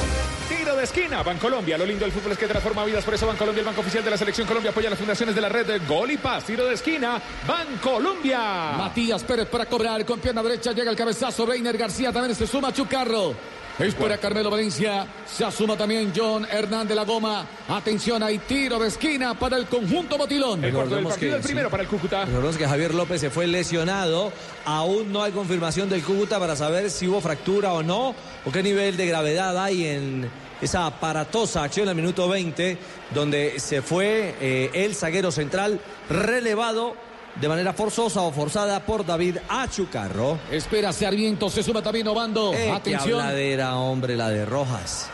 [0.49, 1.79] Tiro de esquina, Bancolombia.
[1.79, 3.05] Lo lindo del fútbol es que transforma vidas.
[3.05, 5.49] Por eso Bancolombia, el banco oficial de la selección Colombia, apoya las fundaciones de la
[5.49, 6.45] red de Gol y Paz.
[6.45, 8.73] Tiro de esquina, Bancolombia.
[8.77, 10.73] Matías Pérez para cobrar con pierna derecha.
[10.73, 11.47] Llega el cabezazo.
[11.47, 13.60] Reiner García también se suma Chucarro.
[13.81, 15.07] Espera Carmelo Valencia.
[15.27, 17.47] Se asuma también John Hernández La Goma.
[17.69, 20.63] Atención, hay tiro de esquina para el conjunto Botilón.
[20.63, 22.25] El cuarto del Recordemos partido, que- el primero para el Cúcuta.
[22.27, 24.33] Recordemos que Javier López se fue lesionado.
[24.67, 28.15] Aún no hay confirmación del Cúcuta para saber si hubo fractura o no,
[28.45, 32.77] o qué nivel de gravedad hay en esa aparatosa acción al minuto 20,
[33.15, 36.95] donde se fue eh, el zaguero central relevado
[37.41, 40.39] de manera forzosa o forzada por David Achucarro.
[40.51, 41.49] Espera Sarmiento.
[41.49, 42.53] Se suma también Obando.
[42.53, 43.21] Eh, qué Atención.
[43.21, 45.09] habladera, hombre, la de Rojas.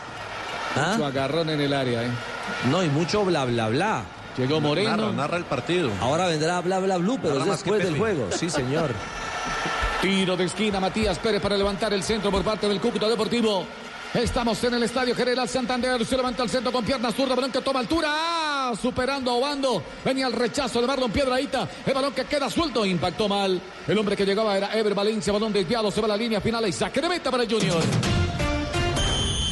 [0.75, 0.91] ¿Ah?
[0.93, 2.03] Mucho agarrón en el área.
[2.03, 2.09] ¿eh?
[2.69, 4.03] No, y mucho bla, bla, bla.
[4.37, 4.97] Llegó Moreno.
[4.97, 5.89] Narra, narra el partido.
[6.01, 8.27] Ahora vendrá bla, bla, blue, pero Narra es después del juego.
[8.37, 8.91] Sí, señor.
[10.01, 13.65] Tiro de esquina, Matías Pérez para levantar el centro por parte del Cúcuta Deportivo.
[14.13, 16.05] Estamos en el Estadio General Santander.
[16.05, 17.35] Se levanta el centro con piernas zurda.
[17.35, 18.09] Balón que toma altura.
[18.75, 19.83] Superando a Obando.
[20.03, 21.67] Venía el rechazo de Marlon Piedraíta.
[21.85, 22.85] El balón que queda suelto.
[22.85, 23.61] Impactó mal.
[23.87, 25.33] El hombre que llegaba era Ever Valencia.
[25.33, 25.91] Balón desviado.
[25.91, 28.26] Se va la línea final y saque de meta para el Junior.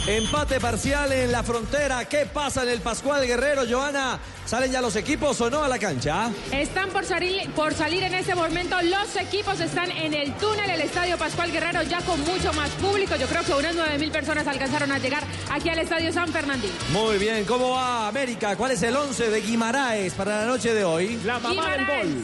[0.08, 2.06] Empate parcial en la frontera.
[2.06, 4.20] ¿Qué pasa en el Pascual Guerrero, Joana?
[4.46, 6.30] ¿Salen ya los equipos o no a la cancha?
[6.52, 8.80] Están por salir, por salir en este momento.
[8.84, 13.16] Los equipos están en el túnel, el Estadio Pascual Guerrero, ya con mucho más público.
[13.16, 16.76] Yo creo que unas 9 mil personas alcanzaron a llegar aquí al Estadio San Fernandino.
[16.92, 18.56] Muy bien, ¿cómo va América?
[18.56, 21.20] ¿Cuál es el 11 de Guimaraes para la noche de hoy?
[21.26, 22.24] La mamá del gol.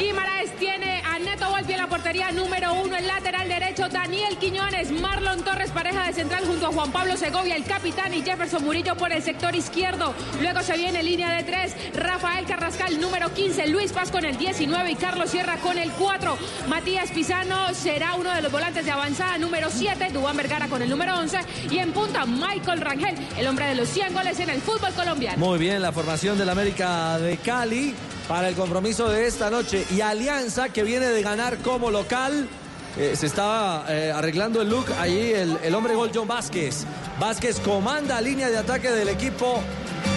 [0.00, 4.90] Guimaraes tiene a Neto Volpi en la portería número uno, el lateral derecho, Daniel Quiñones,
[4.90, 8.96] Marlon Torres, pareja de central junto a Juan Pablo Segovia, el capitán, y Jefferson Murillo
[8.96, 10.14] por el sector izquierdo.
[10.40, 14.90] Luego se viene línea de tres, Rafael Carrascal, número 15, Luis Paz con el 19
[14.90, 16.36] y Carlos Sierra con el 4.
[16.68, 20.88] Matías Pisano será uno de los volantes de avanzada, número 7, Dubán Vergara con el
[20.90, 21.38] número 11
[21.70, 25.38] y en punta Michael Rangel, el hombre de los 100 goles en el fútbol colombiano.
[25.38, 27.94] Muy bien, la formación del América de Cali
[28.28, 29.86] para el compromiso de esta noche.
[29.90, 32.48] Y Alianza, que viene de ganar como local.
[32.96, 36.84] Eh, se estaba eh, arreglando el look allí el, el hombre gol John Vázquez.
[37.18, 39.60] Vázquez comanda línea de ataque del equipo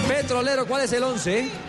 [0.07, 0.65] petrolero.
[0.67, 1.66] ¿Cuál es el 11?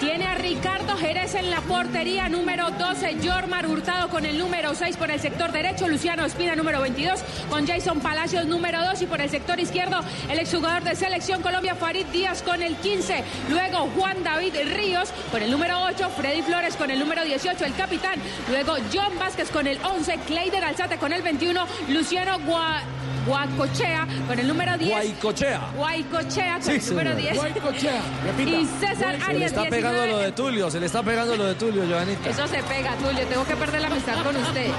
[0.00, 4.96] Tiene a Ricardo Jerez en la portería número 12, Jormar Hurtado con el número 6
[4.96, 9.20] por el sector derecho, Luciano Espina número 22, con Jason Palacios número 2 y por
[9.20, 14.24] el sector izquierdo el exjugador de Selección Colombia Farid Díaz con el 15, luego Juan
[14.24, 18.76] David Ríos con el número 8, Freddy Flores con el número 18, el capitán, luego
[18.92, 22.80] John Vázquez con el 11, Cleider Alzate con el 21, Luciano Gua-
[23.26, 24.90] Guacochea con el número 10.
[24.90, 25.60] Guaycochea.
[25.76, 27.32] Guaycochea con Sí, el número señor.
[27.32, 27.36] 10.
[27.36, 28.00] Guaycochea.
[28.38, 30.12] Y César Se le Arias está pegando 19.
[30.12, 32.30] lo de Tulio, se le está pegando lo de Tulio, Joanita.
[32.30, 33.26] Eso se pega, Tulio.
[33.26, 34.70] Tengo que perder la amistad con usted.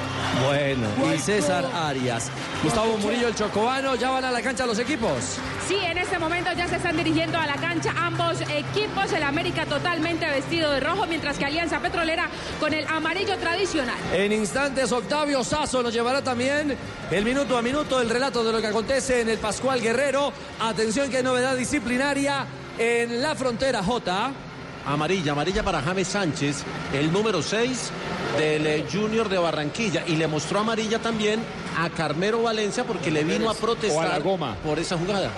[0.45, 2.29] Bueno, y César Arias.
[2.63, 5.37] Gustavo Murillo, el Chocobano, ya van a la cancha los equipos.
[5.67, 9.11] Sí, en este momento ya se están dirigiendo a la cancha ambos equipos.
[9.13, 12.27] El América totalmente vestido de rojo, mientras que Alianza Petrolera
[12.59, 13.95] con el amarillo tradicional.
[14.13, 16.75] En instantes, Octavio Sazo nos llevará también
[17.09, 20.31] el minuto a minuto el relato de lo que acontece en el Pascual Guerrero.
[20.61, 22.45] Atención que hay novedad disciplinaria
[22.79, 24.31] en la frontera J.
[24.87, 26.63] Amarilla, amarilla para James Sánchez,
[26.93, 27.91] el número 6
[28.39, 30.03] del eh, Junior de Barranquilla.
[30.07, 31.41] Y le mostró amarilla también
[31.77, 34.55] a Carmelo Valencia porque le vino a protestar O a la goma.
[34.63, 35.29] por esa jugada.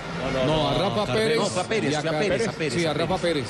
[0.45, 1.13] No, a Rafa Carmelo.
[1.13, 1.37] Pérez.
[1.37, 3.47] No, a Pérez, a Pérez, a Pérez, Sí, a Rafa Pérez.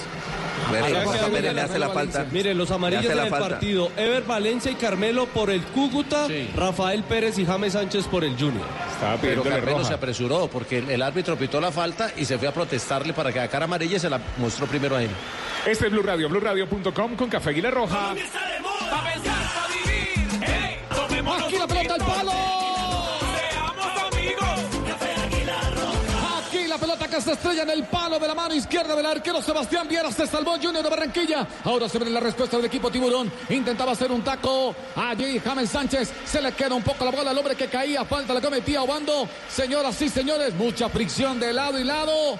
[1.31, 2.25] Pérez le hace la falta.
[2.31, 3.91] Mire, los amarillos del partido.
[3.97, 6.49] Ever Valencia y Carmelo por el Cúcuta, Sí.
[6.55, 8.65] Rafael Pérez y James Sánchez por el Junior.
[9.03, 9.93] Estaba Pero Carmelo se roja.
[9.95, 13.39] apresuró porque el, el árbitro pitó la falta y se fue a protestarle para que
[13.39, 15.09] a cara amarilla se la mostró primero a él.
[15.65, 18.13] Este es Blue Radio, BlueRadio.com con Café Aguila Roja.
[27.13, 30.11] Que se estrella en el palo de la mano izquierda del arquero Sebastián Viera.
[30.11, 31.47] Se salvó Junior de Barranquilla.
[31.63, 33.31] Ahora se ve la respuesta del equipo Tiburón.
[33.49, 34.75] Intentaba hacer un taco.
[34.95, 38.03] Allí James Sánchez se le queda un poco la bola al hombre que caía.
[38.03, 39.27] Falta la cometía Obando.
[39.47, 42.39] Señoras y señores, mucha fricción de lado y lado.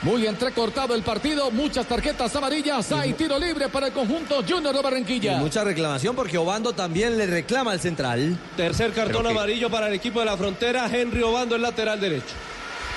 [0.00, 4.80] Muy entrecortado el partido, muchas tarjetas amarillas, hay tiro libre para el conjunto Junior de
[4.80, 5.38] Y Barranquilla.
[5.38, 8.36] mucha reclamación porque Obando también le reclama al central.
[8.54, 12.34] Tercer cartón amarillo para el equipo de la frontera, Henry Obando, el lateral derecho.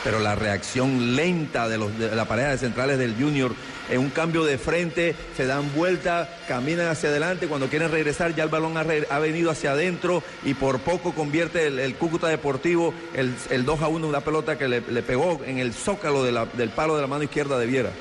[0.04, 3.54] Pero la reacción lenta de, los, de la pareja de centrales del Junior
[3.90, 8.44] en un cambio de frente, se dan vuelta, caminan hacia adelante, cuando quieren regresar ya
[8.44, 12.28] el balón ha, re- ha venido hacia adentro y por poco convierte el, el Cúcuta
[12.28, 16.24] Deportivo el, el 2 a 1, una pelota que le, le pegó en el zócalo
[16.24, 17.92] de la- del palo de la mano izquierda de Viera.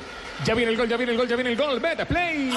[0.44, 1.80] Ya viene el gol, ya viene el gol, ya viene el gol.
[1.80, 2.50] Beta Play.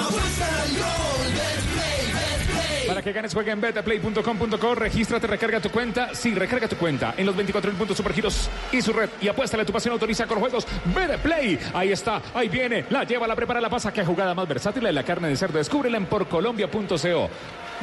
[2.90, 4.74] Para que ganes, juega en betaplay.com.co.
[4.74, 6.12] Regístrate, recarga tu cuenta.
[6.12, 9.08] Sí, recarga tu cuenta en los 24 puntos supergiros y su red.
[9.20, 10.66] Y apuéstale tu pasión, autoriza con juegos.
[10.86, 11.56] Betaplay.
[11.72, 12.86] Ahí está, ahí viene.
[12.90, 13.92] La lleva, la prepara, la pasa.
[13.92, 15.58] Qué jugada más versátil de la carne de cerdo.
[15.58, 17.30] Descúbrela en porcolombia.co.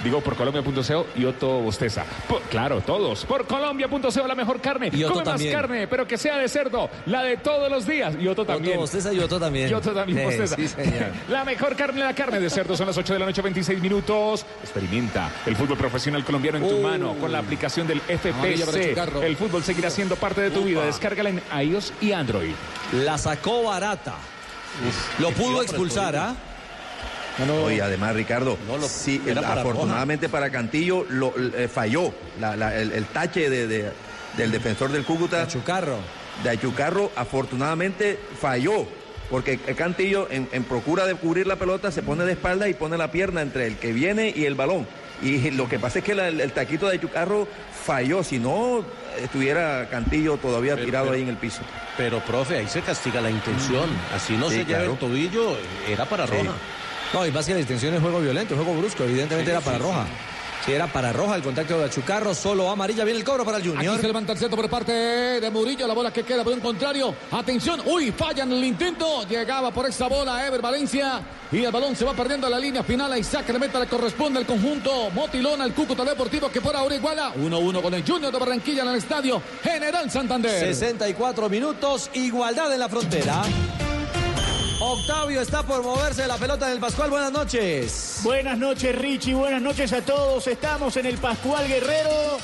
[0.03, 2.05] Digo por colombia.co y Otto Bosteza.
[2.27, 3.25] Por- claro, todos.
[3.25, 4.89] Por colombia.co la mejor carne.
[4.93, 5.53] Y Otto Come más también.
[5.53, 6.89] carne, pero que sea de cerdo.
[7.07, 8.15] La de todos los días.
[8.19, 8.73] Y Otto también.
[8.73, 9.69] Otto Bosteza y Otto también.
[9.69, 10.55] Y otro también Eh, Bosteza.
[10.55, 11.11] sí, señor.
[11.29, 12.75] La mejor carne, la carne de cerdo.
[12.77, 14.45] Son las 8 de la noche, 26 minutos.
[14.61, 16.81] Experimenta el fútbol profesional colombiano en tu Uh.
[16.81, 18.95] mano con la aplicación del FPC.
[19.23, 20.85] El fútbol seguirá siendo parte de tu vida.
[20.85, 22.53] Descárgala en iOS y Android.
[22.93, 24.15] La sacó barata.
[25.19, 26.35] Lo pudo expulsar, ¿ah?
[27.39, 32.75] Además, Ricardo, No, lo- sí, era para afortunadamente para Cantillo lo, eh, falló la- la-
[32.75, 33.91] el, el tache de- de-
[34.37, 35.47] del defensor del Cúcuta.
[35.47, 35.97] Chucarro.
[36.43, 38.85] de Ayucarro afortunadamente falló,
[39.31, 42.75] porque el Cantillo en, en procura de cubrir la pelota se pone de espalda y
[42.75, 44.87] pone la pierna entre el que viene y el balón.
[45.23, 47.47] Y lo que pasa es que la- el, el taquito de Ayucarro
[47.85, 48.85] falló, si no
[49.19, 51.61] estuviera Cantillo todavía Pero- tirado pero- ahí en el piso.
[51.97, 53.89] Pero, profe, ahí se castiga la intención.
[54.15, 54.91] Así no Sí, se lleva claro.
[54.93, 55.57] el tobillo,
[55.89, 56.33] era para Sí.
[56.33, 56.51] roja.
[57.13, 59.03] No, y más que la intención es juego violento, juego brusco.
[59.03, 60.05] Evidentemente era para roja.
[60.65, 63.05] Si era para roja el contacto de Achucarro, solo amarilla.
[63.05, 64.01] Viene el cobro para el Aquí Junior.
[64.01, 65.87] se levanta el centro por parte de Murillo.
[65.87, 67.15] La bola que queda por un contrario.
[67.31, 67.81] Atención.
[67.85, 69.25] Uy, falla en el intento.
[69.29, 71.21] Llegaba por esa bola Ever Valencia.
[71.53, 73.13] Y el balón se va perdiendo a la línea final.
[73.13, 76.95] A Isaac le meta le corresponde al conjunto Motilón al Cúcuta Deportivo que por ahora
[76.95, 80.59] iguala 1-1 con el Junior de Barranquilla en el estadio General Santander.
[80.59, 83.43] 64 minutos, igualdad en la frontera.
[84.79, 87.09] Octavio está por moverse la pelota del Pascual.
[87.09, 88.19] Buenas noches.
[88.21, 90.45] Buenas noches Richie, buenas noches a todos.
[90.45, 92.37] Estamos en el Pascual Guerrero,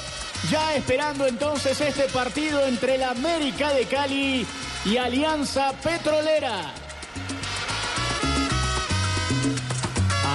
[0.50, 4.48] ya esperando entonces este partido entre la América de Cali
[4.84, 6.74] y Alianza Petrolera.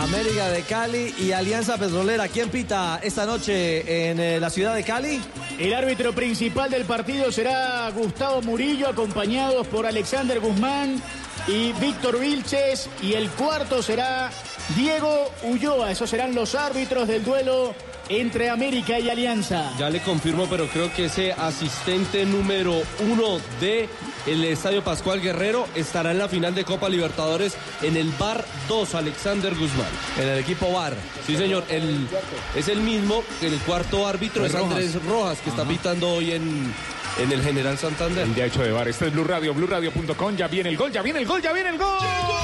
[0.04, 2.28] América de Cali y Alianza Petrolera.
[2.28, 5.20] ¿Quién pita esta noche en eh, la ciudad de Cali?
[5.58, 11.02] El árbitro principal del partido será Gustavo Murillo, acompañados por Alexander Guzmán
[11.48, 12.88] y Víctor Vilches.
[13.02, 14.30] Y el cuarto será
[14.76, 15.90] Diego Ulloa.
[15.90, 17.74] Esos serán los árbitros del duelo
[18.08, 19.72] entre América y Alianza.
[19.78, 23.88] Ya le confirmo, pero creo que ese asistente número uno de
[24.26, 28.94] el Estadio Pascual Guerrero estará en la final de Copa Libertadores en el Bar 2,
[28.94, 29.88] Alexander Guzmán.
[30.18, 30.94] En el equipo VAR.
[31.26, 32.08] Sí, señor, el,
[32.54, 34.72] es el mismo, el cuarto árbitro es, Es Rojas.
[34.72, 36.72] Andrés Rojas, que está pitando hoy en,
[37.18, 38.26] en el General Santander.
[38.26, 38.88] El ya hecho de bar.
[38.88, 40.36] Este es Blue Radio, BlueRadio.com.
[40.36, 41.98] Ya viene el gol, ya viene el gol, ya viene el gol.
[42.00, 42.38] Llegó.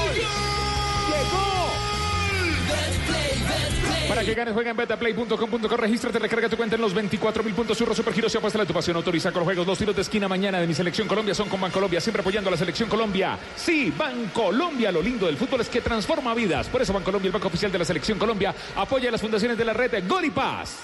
[4.09, 5.77] Para Para que ganes, juega en betaplay.com.co.
[5.77, 7.79] Regístrate, recarga tu cuenta en los 24 mil puntos.
[7.79, 8.97] Surro Supergiro se apuesta la tu pasión.
[8.97, 9.67] Autoriza con los juegos.
[9.67, 12.01] Los tiros de esquina mañana de mi selección Colombia son con Bancolombia.
[12.01, 13.39] Siempre apoyando a la selección Colombia.
[13.57, 14.93] Sí, Bancolombia.
[14.93, 16.69] Lo lindo del fútbol es que transforma vidas.
[16.69, 19.65] Por eso Bancolombia, el banco oficial de la selección Colombia, apoya a las fundaciones de
[19.65, 20.81] la red de Gol y Paz.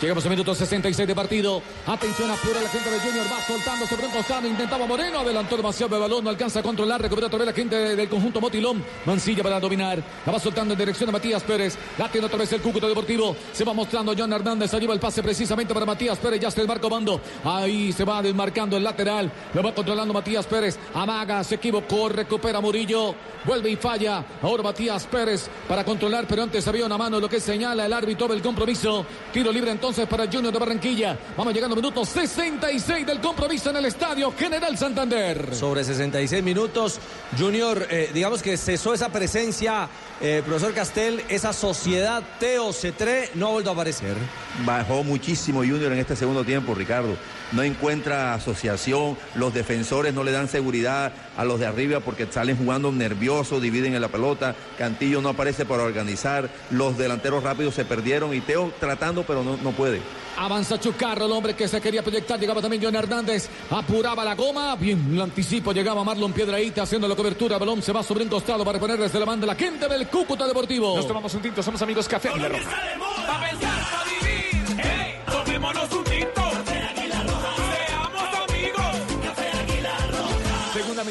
[0.00, 1.62] Llegamos a minuto 66 de partido.
[1.86, 3.26] Atención, apura la gente de Junior.
[3.32, 4.48] Va soltando sobre un costado.
[4.48, 5.20] Intentaba Moreno.
[5.20, 6.24] Adelantó demasiado el balón.
[6.24, 7.00] No alcanza a controlar.
[7.00, 8.84] Recupera otra vez la gente del conjunto Motilón.
[9.06, 10.02] Mancilla para dominar.
[10.26, 11.78] La va soltando en dirección de Matías Pérez.
[11.96, 13.36] La tiene otra vez el Cúcuta Deportivo.
[13.52, 14.74] Se va mostrando John Hernández.
[14.74, 16.40] Arriba el pase precisamente para Matías Pérez.
[16.40, 17.20] Ya está el marco bando.
[17.44, 19.30] Ahí se va desmarcando el lateral.
[19.54, 20.76] Lo va controlando Matías Pérez.
[20.92, 21.44] Amaga.
[21.44, 22.08] Se equivocó.
[22.08, 23.14] Recupera Murillo.
[23.44, 24.24] Vuelve y falla.
[24.42, 26.26] Ahora Matías Pérez para controlar.
[26.26, 27.20] Pero antes había una mano.
[27.20, 29.06] Lo que señala el árbitro del compromiso.
[29.32, 31.18] Tiro libre entonces para Junior de Barranquilla.
[31.36, 35.54] Vamos llegando a minuto 66 del compromiso en el estadio General Santander.
[35.54, 36.98] Sobre 66 minutos,
[37.38, 39.86] Junior, eh, digamos que cesó esa presencia,
[40.22, 44.16] eh, profesor Castel, esa sociedad Teo Cetré no ha vuelto a aparecer.
[44.64, 47.14] Bajó muchísimo Junior en este segundo tiempo, Ricardo.
[47.54, 52.56] No encuentra asociación, los defensores no le dan seguridad a los de arriba porque salen
[52.56, 54.54] jugando nerviosos, dividen en la pelota.
[54.76, 59.56] Cantillo no aparece para organizar, los delanteros rápidos se perdieron y Teo tratando, pero no,
[59.56, 60.00] no puede.
[60.36, 62.40] Avanza Chucarro, el hombre que se quería proyectar.
[62.40, 63.48] Llegaba también John Hernández.
[63.70, 64.74] Apuraba la goma.
[64.74, 65.72] Bien, el anticipo.
[65.72, 67.56] Llegaba Marlon Piedraíta haciendo la cobertura.
[67.56, 70.46] Balón se va sobre un costado para poner desde la banda la gente del Cúcuta
[70.46, 70.96] Deportivo.
[70.96, 71.62] Nos tomamos un tinto.
[71.62, 72.30] Somos amigos Café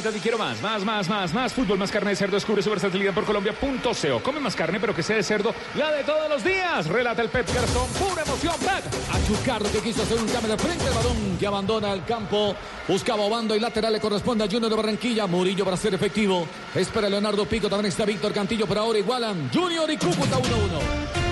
[0.06, 1.54] Y quiero más, más, más, más, más.
[1.54, 2.36] Fútbol, más carne de cerdo.
[2.36, 4.22] Descubre su versatilidad por Colombia.co.
[4.22, 5.56] Come más carne, pero que sea de cerdo.
[5.76, 6.88] La de todos los días.
[6.88, 7.88] Relata el Pep Garzón.
[7.94, 9.14] Pura emoción, Pep.
[9.14, 10.86] A Chucarro que quiso hacer un cambio de frente.
[10.86, 12.54] El balón que abandona el campo.
[12.86, 13.94] Buscaba bando y lateral.
[13.94, 15.26] Le corresponde a Junior de Barranquilla.
[15.26, 16.46] Murillo para ser efectivo.
[16.76, 17.70] Espera Leonardo Pico.
[17.70, 18.68] También está Víctor Cantillo.
[18.68, 21.23] Por ahora igualan Junior y Cúcuta 1-1.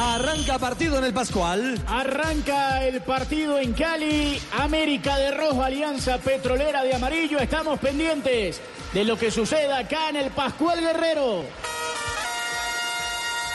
[0.00, 1.76] Arranca partido en el Pascual.
[1.88, 7.40] Arranca el partido en Cali, América de Rojo, Alianza Petrolera de Amarillo.
[7.40, 8.60] Estamos pendientes
[8.94, 11.42] de lo que suceda acá en el Pascual Guerrero.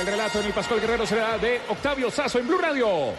[0.02, 3.14] El relato en el Pascual Guerrero será de Octavio Sazo en Blue Radio.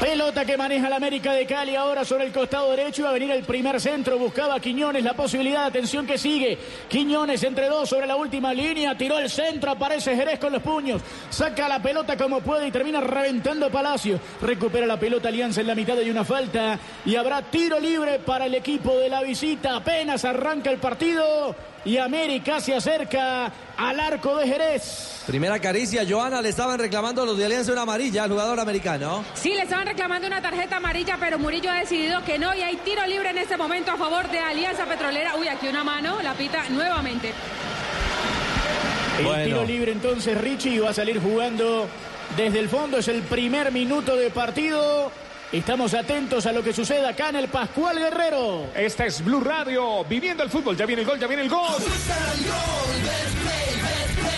[0.00, 3.02] Pelota que maneja la América de Cali ahora sobre el costado derecho.
[3.02, 4.18] Iba a venir el primer centro.
[4.18, 5.66] Buscaba Quiñones la posibilidad.
[5.66, 6.56] Atención que sigue.
[6.88, 8.96] Quiñones entre dos sobre la última línea.
[8.96, 9.72] Tiró el centro.
[9.72, 11.02] Aparece Jerez con los puños.
[11.28, 14.18] Saca la pelota como puede y termina reventando Palacio.
[14.40, 16.78] Recupera la pelota Alianza en la mitad de una falta.
[17.04, 19.76] Y habrá tiro libre para el equipo de la visita.
[19.76, 21.54] Apenas arranca el partido.
[21.84, 25.22] Y América se acerca al arco de Jerez.
[25.26, 29.24] Primera caricia, Joana, le estaban reclamando los de Alianza una amarilla al jugador americano.
[29.34, 32.76] Sí, le estaban reclamando una tarjeta amarilla, pero Murillo ha decidido que no y hay
[32.76, 35.36] tiro libre en este momento a favor de Alianza Petrolera.
[35.36, 37.32] Uy, aquí una mano, la pita nuevamente.
[39.18, 39.44] El Bueno.
[39.44, 41.86] tiro libre entonces Richie va a salir jugando
[42.36, 42.98] desde el fondo.
[42.98, 45.10] Es el primer minuto de partido.
[45.52, 48.68] Estamos atentos a lo que suceda acá en el Pascual Guerrero.
[48.72, 50.04] Esta es Blue Radio.
[50.04, 50.76] Viviendo el fútbol.
[50.76, 51.74] Ya viene el gol, ya viene el gol.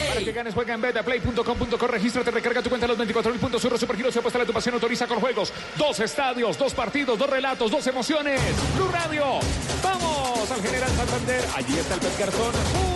[0.09, 1.87] Para que ganes, juega en betaplay.com.co.
[1.87, 3.61] Regístrate, recarga tu cuenta los 24 mil puntos.
[3.61, 4.75] Surro Supergiros se apuesta la tu pasión.
[4.75, 5.53] Autoriza con juegos.
[5.77, 8.41] Dos estadios, dos partidos, dos relatos, dos emociones.
[8.75, 9.39] Blue Radio.
[9.83, 11.45] Vamos al General Santander.
[11.55, 12.92] Allí está el Garzón.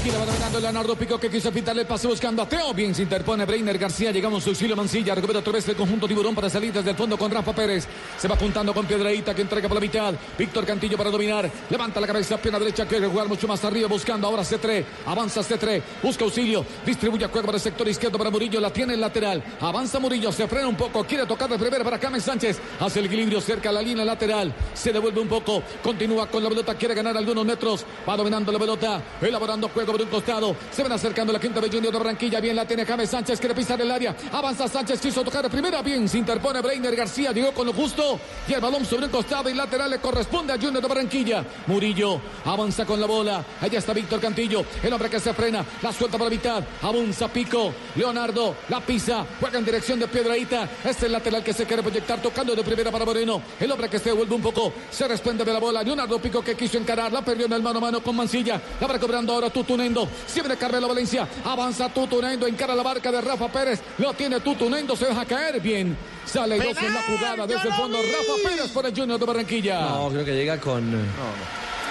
[0.00, 2.72] Aquí le va dominando Leonardo Pico que quiso pintarle el pase buscando a Teo.
[2.72, 4.10] Bien se interpone Breiner García.
[4.10, 5.14] Llegamos a auxilio Mancilla.
[5.14, 7.86] Recupera otra vez el conjunto tiburón para salir desde el fondo con Rafa Pérez.
[8.16, 10.14] Se va juntando con Piedraíta que entrega por la mitad.
[10.38, 11.50] Víctor Cantillo para dominar.
[11.68, 12.86] Levanta la cabeza, pierna derecha.
[12.86, 14.84] Quiere jugar mucho más arriba buscando ahora C3.
[15.04, 15.82] Avanza C3.
[16.02, 16.64] Busca auxilio.
[16.86, 18.58] Distribuye a juego para sector izquierdo para Murillo.
[18.58, 19.44] La tiene el lateral.
[19.60, 20.32] Avanza Murillo.
[20.32, 21.04] Se frena un poco.
[21.04, 22.58] Quiere tocar de primera para Cames Sánchez.
[22.80, 24.54] Hace el equilibrio cerca a la línea lateral.
[24.72, 25.62] Se devuelve un poco.
[25.82, 26.74] Continúa con la pelota.
[26.74, 27.84] Quiere ganar algunos metros.
[28.08, 28.89] Va dominando la pelota.
[29.20, 30.56] Elaborando juego por un costado.
[30.70, 32.40] Se ven acercando la quinta de Junior de Barranquilla.
[32.40, 33.38] Bien la tiene James Sánchez.
[33.38, 34.16] Quiere pisar el área.
[34.32, 35.00] Avanza Sánchez.
[35.00, 35.82] Quiso tocar de primera.
[35.82, 37.32] Bien se interpone Breiner García.
[37.32, 38.18] Llegó con lo justo.
[38.48, 41.44] Y el balón sobre un costado y lateral le corresponde a Junior de Barranquilla.
[41.66, 43.44] Murillo avanza con la bola.
[43.60, 44.64] Allá está Víctor Cantillo.
[44.82, 45.64] El hombre que se frena.
[45.82, 46.64] La suelta por la mitad.
[46.82, 47.72] Avanza Pico.
[47.96, 49.24] Leonardo la pisa.
[49.38, 50.68] Juega en dirección de Piedraíta.
[50.84, 52.20] Es el lateral que se quiere proyectar.
[52.22, 53.42] Tocando de primera para Moreno.
[53.58, 54.72] El hombre que se devuelve un poco.
[54.90, 55.82] Se desprende de la bola.
[55.82, 57.12] Leonardo Pico que quiso encarar.
[57.12, 58.60] La perdió en el mano a mano con Mancilla.
[58.80, 60.08] La va cobrando ahora Tutunendo.
[60.26, 61.26] Siempre Carmelo Valencia.
[61.44, 62.46] Avanza Tutunendo.
[62.46, 63.80] Encara la barca de Rafa Pérez.
[63.98, 64.96] Lo tiene Tutunendo.
[64.96, 65.96] Se deja caer bien.
[66.24, 67.98] Sale dos en la jugada desde el fondo.
[67.98, 69.80] Rafa Pérez por el Junior de Barranquilla.
[69.80, 70.90] No, creo que llega con,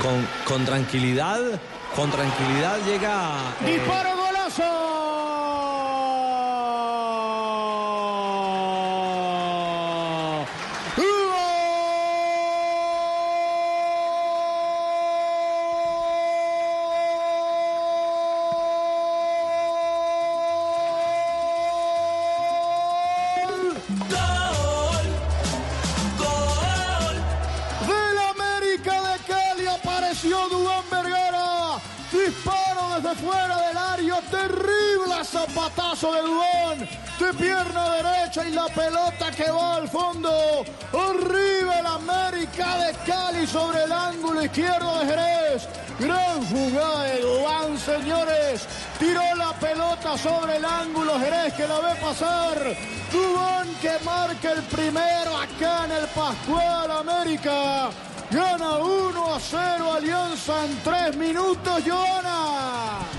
[0.01, 1.39] con, con tranquilidad.
[1.95, 3.31] Con tranquilidad llega.
[3.65, 4.63] eh, Disparo golazo.
[35.49, 36.89] Zapatazo de Dubán.
[37.19, 40.63] De pierna derecha y la pelota que va al fondo.
[40.93, 45.67] Arriba el América de Cali sobre el ángulo izquierdo de Jerez.
[45.99, 48.67] Gran jugada de Dubán, señores.
[48.97, 52.57] Tiró la pelota sobre el ángulo Jerez que la ve pasar.
[53.11, 57.89] Dubán que marca el primero acá en el Pascual América.
[58.31, 63.18] Gana 1 a 0 Alianza en 3 minutos, Joana.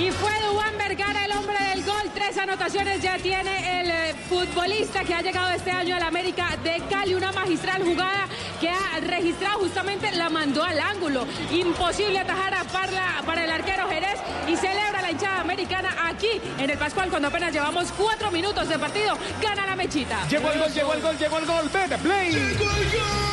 [0.00, 2.10] Y fue Dubán Vergara el hombre del gol.
[2.14, 6.82] Tres anotaciones ya tiene el eh, futbolista que ha llegado este año al América de
[6.88, 7.12] Cali.
[7.12, 8.26] Una magistral jugada
[8.58, 11.26] que ha registrado justamente la mandó al ángulo.
[11.50, 16.70] Imposible atajar a Parla para el arquero Jerez y celebra la hinchada americana aquí en
[16.70, 19.18] el Pascual cuando apenas llevamos cuatro minutos de partido.
[19.42, 20.26] Gana la mechita.
[20.28, 21.70] Llegó el gol, llegó el gol, llegó el gol.
[21.74, 22.34] Vete, play.
[22.34, 23.29] El gol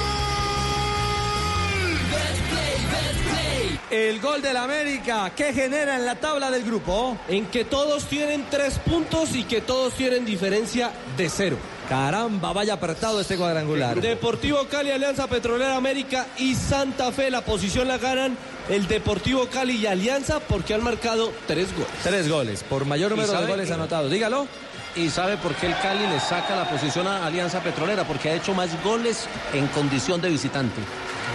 [4.41, 7.17] del América, ¿qué genera en la tabla del grupo?
[7.27, 11.57] En que todos tienen tres puntos y que todos tienen diferencia de cero.
[11.89, 13.99] Caramba, vaya apretado este cuadrangular.
[13.99, 17.31] Deportivo Cali, Alianza Petrolera América y Santa Fe.
[17.31, 18.37] La posición la ganan
[18.69, 21.91] el Deportivo Cali y Alianza porque han marcado tres goles.
[22.03, 24.11] Tres goles, por mayor número de goles que- anotados.
[24.11, 24.47] Dígalo.
[24.95, 28.03] ¿Y sabe por qué el Cali le saca la posición a Alianza Petrolera?
[28.05, 30.79] Porque ha hecho más goles en condición de visitante.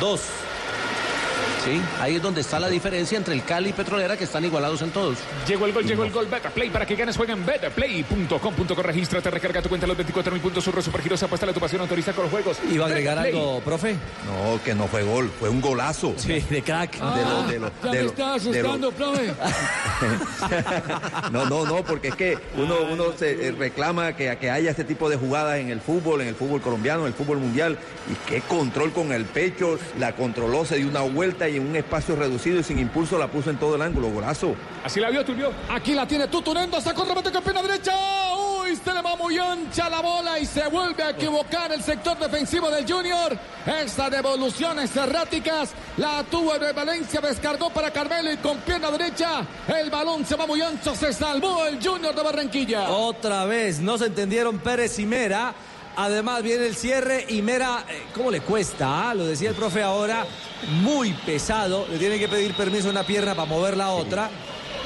[0.00, 0.20] Dos.
[1.64, 4.82] Sí, ahí es donde está la diferencia entre el Cali y Petrolera que están igualados
[4.82, 5.18] en todos.
[5.46, 6.26] Llegó el gol, llegó el gol.
[6.26, 7.44] Betterplay para que ganes, juega en.
[8.82, 10.64] Regístrate, recarga tu cuenta los 24 mil puntos.
[10.64, 12.58] Surre Supergiros, apuesta a tu pasión, autoriza con los juegos.
[12.70, 13.92] ¿Iba a agregar algo, profe?
[14.26, 16.14] No, que no fue gol, fue un golazo.
[16.16, 16.94] Sí, de crack.
[16.94, 19.32] De lo- de lo- Ya de me lo- está de asustando, profe.
[21.32, 24.84] no, no, no, porque es que uno, uno se eh, reclama que, que haya este
[24.84, 27.78] tipo de jugadas en el fútbol, en el fútbol colombiano, en el fútbol mundial.
[28.10, 31.76] Y qué control con el pecho, la controló, se dio una vuelta y en un
[31.76, 34.54] espacio reducido y sin impulso la puso en todo el ángulo, golazo.
[34.84, 35.52] Así la vio, Tulio.
[35.68, 37.92] Aquí la tiene Tutunendo, sacó remate con pierna derecha.
[38.36, 42.18] Uy, se le va muy ancha la bola y se vuelve a equivocar el sector
[42.18, 43.36] defensivo del Junior.
[43.66, 49.90] Esta devoluciones erráticas la tuvo el Valencia, descargó para Carmelo y con pierna derecha el
[49.90, 52.88] balón se va muy ancho, se salvó el Junior de Barranquilla.
[52.90, 55.54] Otra vez, no se entendieron Pérez y Mera.
[55.96, 59.10] Además viene el cierre y Mera, eh, ¿cómo le cuesta?
[59.10, 59.14] ah?
[59.14, 60.24] Lo decía el profe ahora,
[60.82, 61.86] muy pesado.
[61.90, 64.30] Le tiene que pedir permiso a una pierna para mover la otra.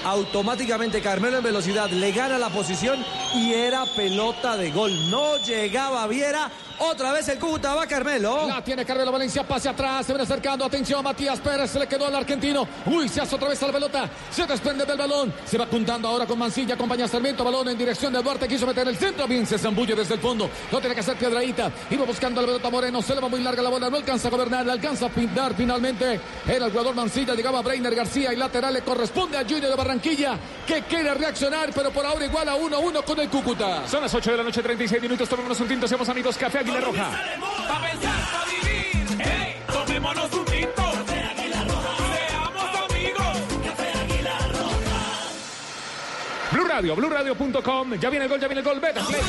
[0.05, 3.05] Automáticamente Carmelo en velocidad le gana la posición
[3.35, 5.11] y era pelota de gol.
[5.11, 6.51] No llegaba Viera.
[6.79, 8.47] Otra vez el Cúcuta va Carmelo.
[8.47, 12.07] La tiene Carmelo Valencia, pase atrás, se viene acercando, atención, Matías Pérez, se le quedó
[12.07, 12.67] al argentino.
[12.87, 16.09] Uy, se hace otra vez a la pelota, se desprende del balón, se va apuntando
[16.09, 19.27] ahora con Mancilla, acompaña a Sarmiento, balón en dirección de Duarte, quiso meter el centro,
[19.27, 22.71] bien, se zambulle desde el fondo, no tiene que hacer piedradita, iba buscando la pelota
[22.71, 25.09] Moreno, se le va muy larga la bola, no alcanza a gobernar, le alcanza a
[25.09, 29.71] pintar finalmente, era el jugador Mancilla, llegaba Breiner García y lateral le corresponde a Junior
[29.71, 33.87] de Barranquilla, que quiere reaccionar, pero por ahora igual a 1-1 con el Cúcuta.
[33.89, 35.29] Son las 8 de la noche, 36 minutos.
[35.29, 36.37] Tomémonos un tinto, seamos amigos.
[36.37, 37.11] Café Águila Roja.
[37.69, 39.07] Pa' pensar, pa' vivir.
[39.21, 40.83] Hey, tomémonos un tinto.
[40.83, 41.95] Café Águila Roja.
[42.17, 43.37] Seamos amigos.
[43.65, 45.01] Café Águila Roja.
[46.51, 47.95] Blue Radio, BlueRadio.com.
[48.01, 48.81] Ya viene el gol, ya viene el gol.
[48.81, 49.23] Betterplay.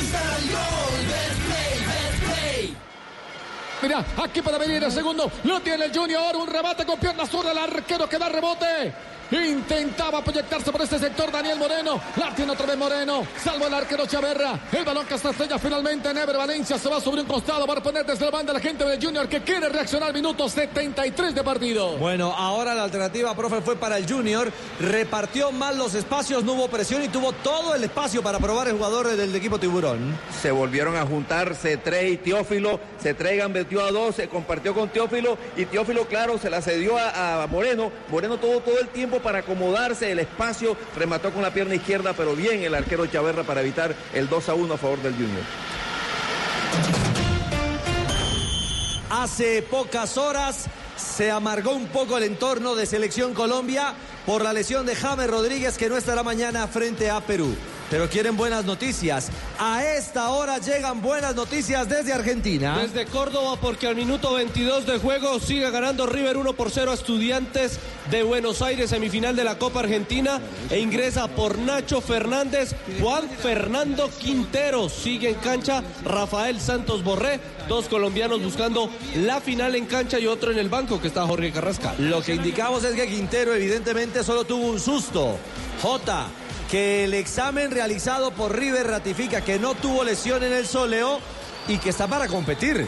[3.82, 5.30] Mira, aquí para venir el segundo.
[5.44, 6.34] Lo tiene el Junior.
[6.34, 7.52] Un remate con pierna zurda.
[7.52, 8.92] El arquero que da rebote.
[9.30, 12.00] Intentaba proyectarse por este sector Daniel Moreno.
[12.16, 13.26] La tiene otra vez Moreno.
[13.42, 14.58] Salvo el arquero Chaverra.
[14.72, 16.12] El balón que hasta estrella finalmente.
[16.14, 17.66] Never Valencia se va sobre un costado.
[17.66, 20.14] Va a poner desde la banda la gente del Junior que quiere reaccionar.
[20.14, 21.98] Minuto 73 de partido.
[21.98, 24.50] Bueno, ahora la alternativa, profe, fue para el Junior.
[24.80, 28.76] Repartió mal los espacios, no hubo presión y tuvo todo el espacio para probar el
[28.76, 30.18] jugador del equipo Tiburón.
[30.40, 32.80] Se volvieron a juntar C3 y Teófilo.
[32.98, 36.96] Se traigan, metió a dos, se compartió con Teófilo y Teófilo, claro, se la cedió
[36.96, 37.92] a, a Moreno.
[38.10, 42.34] Moreno todo, todo el tiempo para acomodarse el espacio, remató con la pierna izquierda, pero
[42.34, 45.42] bien el arquero Chaverra para evitar el 2 a 1 a favor del Junior.
[49.10, 50.66] Hace pocas horas
[50.96, 53.94] se amargó un poco el entorno de Selección Colombia
[54.26, 57.56] por la lesión de James Rodríguez que no estará mañana frente a Perú.
[57.90, 59.28] Pero quieren buenas noticias.
[59.58, 62.78] A esta hora llegan buenas noticias desde Argentina.
[62.78, 66.94] Desde Córdoba, porque al minuto 22 de juego sigue ganando River 1 por 0 a
[66.94, 67.78] Estudiantes
[68.10, 74.10] de Buenos Aires, semifinal de la Copa Argentina, e ingresa por Nacho Fernández, Juan Fernando
[74.18, 74.88] Quintero.
[74.88, 80.52] Sigue en cancha Rafael Santos Borré, dos colombianos buscando la final en cancha y otro
[80.52, 81.96] en el banco, que está Jorge Carrascal.
[81.98, 85.38] Lo que indicamos es que Quintero evidentemente solo tuvo un susto.
[85.82, 86.26] Jota,
[86.70, 91.18] que el examen realizado por River ratifica que no tuvo lesión en el soleo
[91.66, 92.86] y que está para competir.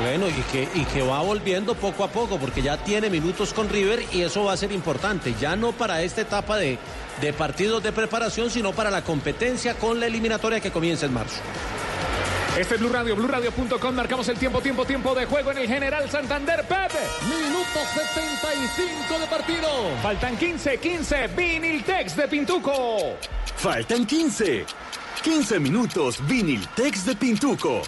[0.00, 3.68] Bueno, y que, y que va volviendo poco a poco, porque ya tiene minutos con
[3.68, 6.78] River y eso va a ser importante, ya no para esta etapa de,
[7.20, 11.40] de partidos de preparación, sino para la competencia con la eliminatoria que comienza en marzo.
[12.56, 13.94] Este es Blue Radio, BlueRadio.com.
[13.94, 16.62] Marcamos el tiempo, tiempo, tiempo de juego en el General Santander.
[16.62, 16.98] Pepe.
[17.28, 19.68] Minuto 75 de partido.
[20.02, 21.26] Faltan 15, 15.
[21.28, 23.16] Viniltex de Pintuco.
[23.56, 24.66] Faltan 15.
[25.22, 27.82] 15 minutos Viniltex de Pintuco.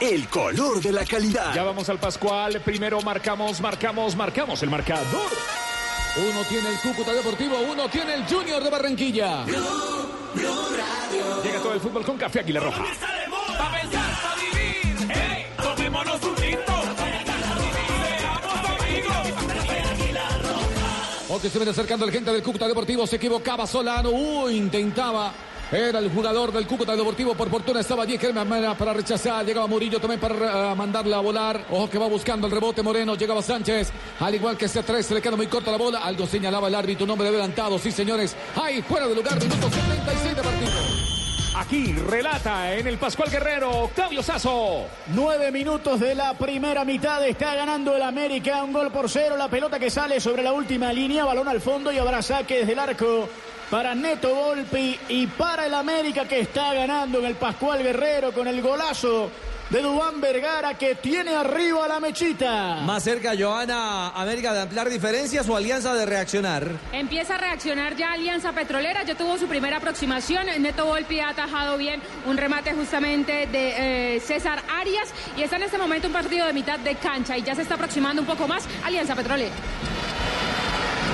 [0.00, 1.54] El color de la calidad.
[1.54, 2.60] Ya vamos al Pascual.
[2.64, 5.30] Primero marcamos, marcamos, marcamos el marcador.
[6.16, 9.44] Uno tiene el Cúcuta Deportivo, uno tiene el Junior de Barranquilla.
[9.44, 9.60] Llega
[11.62, 12.82] todo el fútbol con café Águila Roja.
[13.60, 15.56] Pa' pensar, vivir.
[15.62, 16.40] Tomémonos un.
[21.40, 23.06] Porque se viene acercando el gente del Cúcuta Deportivo.
[23.06, 24.10] Se equivocaba Solano.
[24.10, 25.32] Uy, intentaba.
[25.72, 27.34] Era el jugador del Cúcuta Deportivo.
[27.34, 29.46] Por fortuna estaba allí Germán para rechazar.
[29.46, 31.64] Llegaba Murillo también para eh, mandarla a volar.
[31.70, 33.14] Ojo que va buscando el rebote Moreno.
[33.14, 33.92] Llegaba Sánchez.
[34.18, 36.00] Al igual que C3, se le queda muy corta la bola.
[36.00, 37.06] Algo señalaba el árbitro.
[37.06, 37.78] Nombre adelantado.
[37.78, 38.34] Sí, señores.
[38.60, 39.40] Ahí fuera de lugar.
[39.40, 40.49] Minuto 76 de partido.
[41.60, 44.86] Aquí relata en el Pascual Guerrero, Octavio Sazo.
[45.08, 47.22] Nueve minutos de la primera mitad.
[47.26, 48.64] Está ganando el América.
[48.64, 49.36] Un gol por cero.
[49.36, 51.26] La pelota que sale sobre la última línea.
[51.26, 53.28] Balón al fondo y habrá saque desde el arco
[53.70, 58.48] para Neto Volpi y para el América que está ganando en el Pascual Guerrero con
[58.48, 59.30] el golazo
[59.70, 62.80] de Dubán Vergara que tiene arriba a la mechita.
[62.82, 66.66] Más cerca, Joana, América de ampliar diferencias o alianza de reaccionar.
[66.92, 71.76] Empieza a reaccionar ya Alianza Petrolera, ya tuvo su primera aproximación, Neto Volpi ha atajado
[71.78, 76.46] bien un remate justamente de eh, César Arias y está en este momento un partido
[76.46, 79.54] de mitad de cancha y ya se está aproximando un poco más Alianza Petrolera.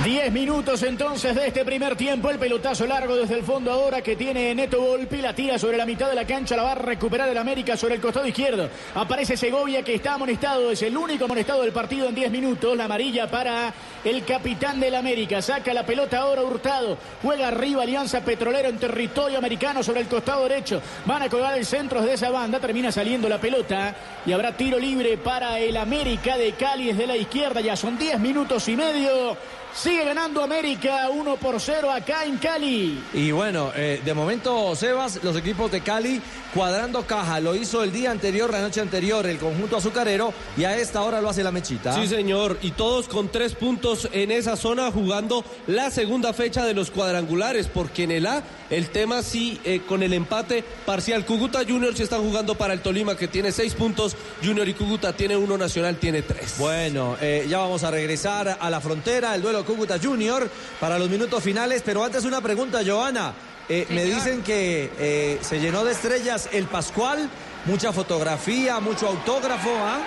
[0.07, 2.29] Diez minutos entonces de este primer tiempo.
[2.29, 5.17] El pelotazo largo desde el fondo ahora que tiene Neto Volpi.
[5.17, 6.55] La tira sobre la mitad de la cancha.
[6.55, 8.69] La va a recuperar el América sobre el costado izquierdo.
[8.95, 10.71] Aparece Segovia que está amonestado.
[10.71, 12.77] Es el único amonestado del partido en 10 minutos.
[12.77, 13.73] La amarilla para
[14.05, 15.41] el capitán del América.
[15.41, 16.97] Saca la pelota ahora Hurtado.
[17.21, 20.81] Juega arriba Alianza Petrolero en territorio americano sobre el costado derecho.
[21.05, 22.61] Van a colgar el centro de esa banda.
[22.61, 23.93] Termina saliendo la pelota.
[24.25, 27.59] Y habrá tiro libre para el América de Cali desde la izquierda.
[27.59, 29.35] Ya son 10 minutos y medio.
[29.77, 32.99] Sigue ganando América 1 por 0 acá en Cali.
[33.13, 36.19] Y bueno, eh, de momento, Sebas, los equipos de Cali
[36.57, 37.39] cuadrando caja.
[37.39, 40.33] Lo hizo el día anterior, la noche anterior, el conjunto azucarero.
[40.57, 41.93] Y a esta hora lo hace la mechita.
[41.93, 42.57] Sí, señor.
[42.63, 47.67] Y todos con tres puntos en esa zona jugando la segunda fecha de los cuadrangulares.
[47.67, 51.23] Porque en el A, el tema sí, eh, con el empate parcial.
[51.23, 54.15] Cúcuta Junior se están jugando para el Tolima, que tiene seis puntos.
[54.43, 56.55] Junior y Cúcuta tiene uno, Nacional tiene tres.
[56.57, 60.49] Bueno, eh, ya vamos a regresar a la frontera, el duelo Cúcuta Junior
[60.79, 61.83] para los minutos finales.
[61.85, 63.33] Pero antes una pregunta, Joana.
[63.69, 67.29] Eh, me dicen que eh, se llenó de estrellas el Pascual,
[67.65, 69.69] mucha fotografía, mucho autógrafo.
[69.77, 69.99] ¿ah?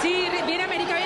[0.00, 1.03] Sí, viene América, viene América.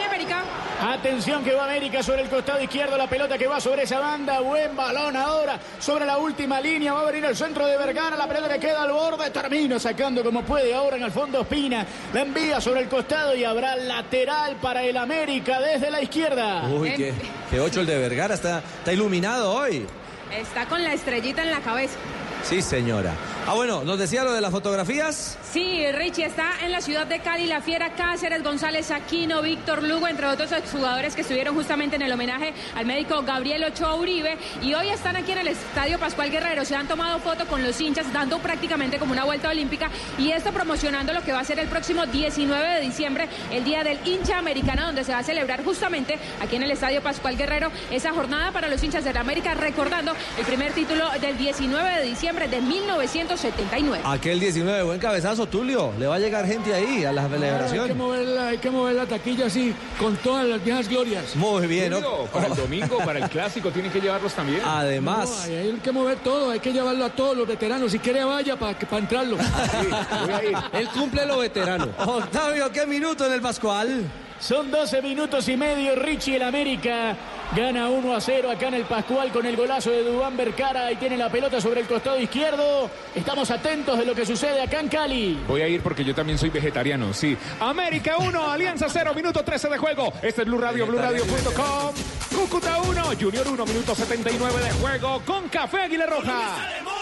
[0.88, 4.40] Atención que va América sobre el costado izquierdo, la pelota que va sobre esa banda,
[4.40, 8.26] buen balón ahora sobre la última línea, va a venir el centro de Vergara, la
[8.26, 12.22] pelota que queda al borde, termina sacando como puede ahora en el fondo Espina, la
[12.22, 16.66] envía sobre el costado y habrá lateral para el América desde la izquierda.
[16.70, 17.12] Uy, qué,
[17.50, 19.86] qué ocho el de Vergara, está, está iluminado hoy.
[20.32, 21.98] Está con la estrellita en la cabeza.
[22.42, 23.14] Sí, señora.
[23.46, 25.38] Ah, bueno, nos decía lo de las fotografías.
[25.52, 30.06] Sí, Richie está en la ciudad de Cali, la Fiera Cáceres, González Aquino, Víctor Lugo,
[30.06, 34.36] entre otros exjugadores que estuvieron justamente en el homenaje al médico Gabriel Ochoa Uribe.
[34.62, 36.64] Y hoy están aquí en el Estadio Pascual Guerrero.
[36.64, 39.90] Se han tomado fotos con los hinchas, dando prácticamente como una vuelta olímpica.
[40.18, 43.82] Y esto promocionando lo que va a ser el próximo 19 de diciembre, el Día
[43.82, 47.70] del Hincha Americano, donde se va a celebrar justamente aquí en el Estadio Pascual Guerrero
[47.90, 52.37] esa jornada para los hinchas de América, recordando el primer título del 19 de diciembre
[52.46, 54.02] de 1979.
[54.04, 55.92] Aquel 19, buen cabezazo, Tulio.
[55.98, 57.98] Le va a llegar gente ahí a la Hay que, celebración.
[57.98, 61.34] mover la, hay que mover la taquilla así, con todas las viejas glorias.
[61.34, 62.00] Muy bien, ¿no?
[62.32, 64.62] Para el domingo, para el clásico, tienen que llevarlos también.
[64.62, 67.90] No, Además, hay, hay que mover todo, hay que llevarlo a todos los veteranos.
[67.90, 69.36] Si quiere, vaya para entrarlo.
[69.36, 70.56] Voy a ir.
[70.72, 71.88] Él cumple lo veterano.
[71.98, 74.04] Octavio, ¿qué minuto en el Pascual?
[74.40, 75.96] Son 12 minutos y medio.
[75.96, 77.16] Richie el América
[77.56, 80.96] gana 1 a 0 acá en el Pascual con el golazo de Dubán Bercara y
[80.96, 82.90] tiene la pelota sobre el costado izquierdo.
[83.14, 85.38] Estamos atentos de lo que sucede acá en Cali.
[85.48, 87.36] Voy a ir porque yo también soy vegetariano, sí.
[87.60, 90.12] América 1, Alianza 0, minuto 13 de juego.
[90.22, 91.94] Este es Blue Radio, BlueRadio.com.
[92.34, 96.56] Cúcuta 1, Junior 1, minuto 79 de juego con Café Águila Roja.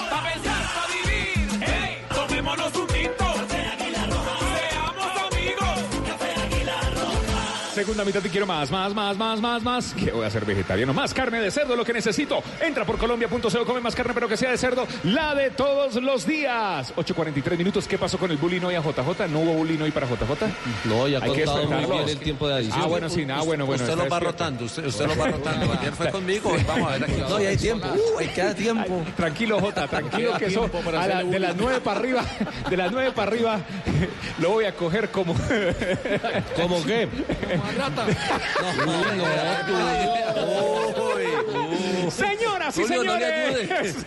[0.08, 1.48] Pa' pensar, pa' vivir.
[1.60, 3.55] Hey, tomémonos un tinto.
[7.76, 9.92] Segunda mitad y quiero más, más, más, más, más, más.
[9.92, 10.94] ¿Qué voy a ser vegetariano?
[10.94, 12.42] Más carne de cerdo, lo que necesito.
[12.58, 16.26] Entra por colombia.co, come más carne, pero que sea de cerdo, la de todos los
[16.26, 16.94] días.
[16.96, 17.86] 8.43 minutos.
[17.86, 19.28] ¿Qué pasó con el bullying hoy a JJ?
[19.28, 20.46] ¿No hubo bullying hoy para JJ?
[20.86, 22.80] No, ya ha Hay que muy bien el tiempo de adición.
[22.80, 23.82] Ah, bueno, sí, nada, bueno, bueno.
[23.84, 24.30] usted lo va despierto.
[24.30, 25.72] rotando, usted, usted lo va rotando.
[25.78, 27.20] Ayer fue conmigo, vamos a ver aquí.
[27.28, 27.88] No, y hay tiempo.
[27.88, 29.02] Uh, hay queda tiempo.
[29.04, 31.54] Ay, tranquilo, Jota, tranquilo que eso a la- de las bullying.
[31.58, 32.24] nueve para arriba,
[32.70, 33.60] de las nueve para arriba,
[34.38, 35.34] lo voy a coger como.
[36.56, 37.06] ¿Cómo qué?
[37.72, 38.06] rata.
[38.86, 39.26] No, no, no.
[42.72, 43.96] Señoras y Julio, no señores.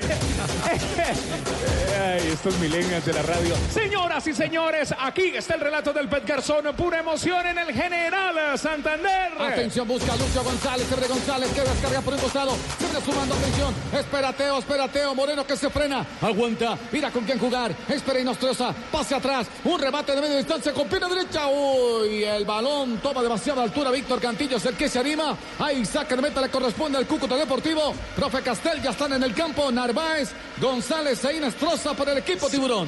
[2.00, 3.56] Ay, estos millennials de la radio.
[3.74, 6.66] Señoras y señores, aquí está el relato del Pet Garzón.
[6.76, 9.32] Pura emoción en el General Santander.
[9.40, 12.56] Atención, busca a Lucio González, Ebre González, que descarga por un costado.
[12.80, 13.74] Viene sumando, atención.
[13.94, 15.16] Esperateo, esperateo.
[15.16, 16.06] Moreno que se frena.
[16.22, 16.78] Aguanta.
[16.92, 17.76] Mira con quién jugar.
[17.88, 18.74] Espera y Nostrosa.
[18.92, 19.48] Pase atrás.
[19.64, 21.48] Un remate de media distancia con pierna derecha.
[21.48, 23.92] Uy, el balón toma demasiada altura.
[23.92, 25.36] Víctor Cantillo es el que se anima.
[25.60, 27.94] Ahí saca de meta le corresponde al Cúcuta Deportivo.
[28.16, 29.72] Profe Castel ya están en el campo.
[29.72, 32.88] Narváez, González e Inestrosa por el equipo Tiburón.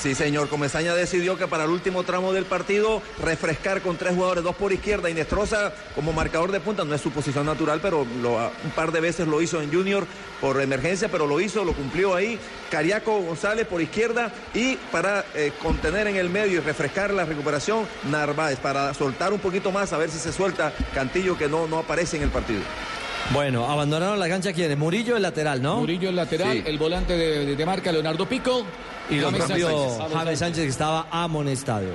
[0.00, 0.48] Sí, señor.
[0.48, 4.72] Comesaña decidió que para el último tramo del partido refrescar con tres jugadores, dos por
[4.72, 5.10] izquierda.
[5.10, 9.00] Inestrosa como marcador de punta, no es su posición natural, pero lo- un par de
[9.00, 10.06] veces lo hizo en Junior
[10.40, 12.38] por emergencia, pero lo hizo, lo cumplió ahí.
[12.70, 17.86] Cariaco González por izquierda y para eh, contener en el medio y refrescar la recuperación,
[18.10, 21.80] Narváez, para soltar un poquito más, a ver si se suelta Cantillo que no, no
[21.80, 22.62] aparece en el partido.
[23.30, 24.76] Bueno, abandonaron la cancha quiénes?
[24.76, 25.76] Murillo el lateral, ¿no?
[25.78, 26.62] Murillo el lateral, Sí.
[26.66, 28.64] el volante de, de- de marca Leonardo Pico.
[29.08, 29.66] Y lo James Sánchez.
[30.12, 31.86] James Sánchez que estaba amonestado.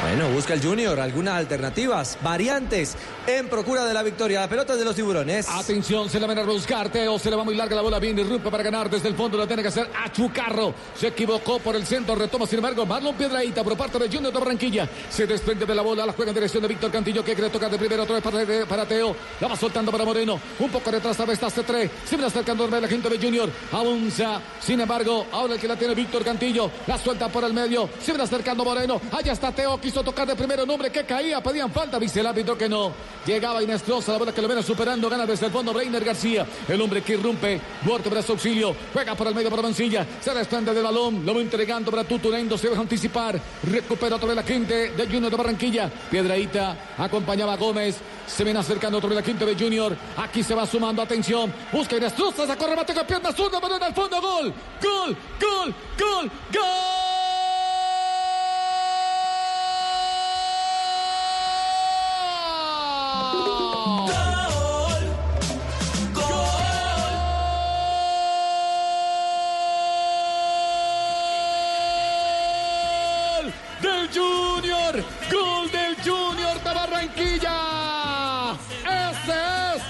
[0.00, 2.96] Bueno, busca el Junior algunas alternativas, variantes
[3.26, 4.40] en procura de la victoria.
[4.40, 5.48] La pelota de los tiburones.
[5.48, 6.88] Atención, se la van a buscar.
[6.88, 7.98] Teo se le va muy larga la bola.
[7.98, 9.36] Bien, irrumpe para ganar desde el fondo.
[9.36, 10.72] Lo tiene que hacer Achucarro.
[10.94, 12.14] Se equivocó por el centro.
[12.14, 14.88] Retoma, sin embargo, Marlon Piedraíta por parte de Junior de Barranquilla.
[15.10, 16.06] Se desprende de la bola.
[16.06, 18.04] La juega en dirección de Víctor Cantillo que quiere tocar de primero.
[18.04, 19.16] Otra vez para, para Teo.
[19.40, 20.40] La va soltando para Moreno.
[20.60, 21.18] Un poco detrás.
[21.18, 21.90] Está C3.
[22.04, 23.50] Se viene acercando a la gente de Junior.
[23.72, 24.40] Avanza.
[24.60, 26.70] Sin embargo, ahora el que la tiene Víctor Cantillo.
[26.86, 27.90] La suelta por el medio.
[28.00, 29.00] Se viene acercando Moreno.
[29.10, 29.78] Allá está Teo.
[29.88, 30.66] Quiso tocar de primero.
[30.66, 31.42] Nombre que caía.
[31.42, 31.98] Pedían falta.
[31.98, 32.92] Dice el árbitro que no.
[33.24, 34.12] Llegaba Inestrosa.
[34.12, 35.08] La bola que lo viene superando.
[35.08, 36.46] Gana desde el fondo Breiner García.
[36.68, 37.58] El hombre que irrumpe.
[37.82, 38.76] Duarte brazo auxilio.
[38.92, 40.06] Juega por el medio para Mancilla.
[40.20, 41.24] Se desprende del balón.
[41.24, 42.58] Lo va entregando para Tutunendo.
[42.58, 43.40] Se deja anticipar.
[43.62, 45.90] Recupera otra vez la gente de Junior de Barranquilla.
[46.10, 46.76] Piedraíta.
[46.98, 47.96] Acompañaba a Gómez.
[48.26, 49.96] Se viene acercando otra vez la quinta de Junior.
[50.18, 51.00] Aquí se va sumando.
[51.00, 51.50] Atención.
[51.72, 52.46] Busca Inestrosa.
[52.46, 53.58] Sacó remate con pierna zurda.
[53.58, 54.20] Balón al fondo.
[54.20, 54.52] Gol.
[54.82, 55.16] Gol.
[55.40, 55.74] Gol.
[55.98, 56.30] Gol.
[56.52, 57.07] ¡Gol!
[74.18, 78.52] Junior, gol del Junior de Barranquilla.
[78.82, 79.36] Este
[79.74, 79.82] es,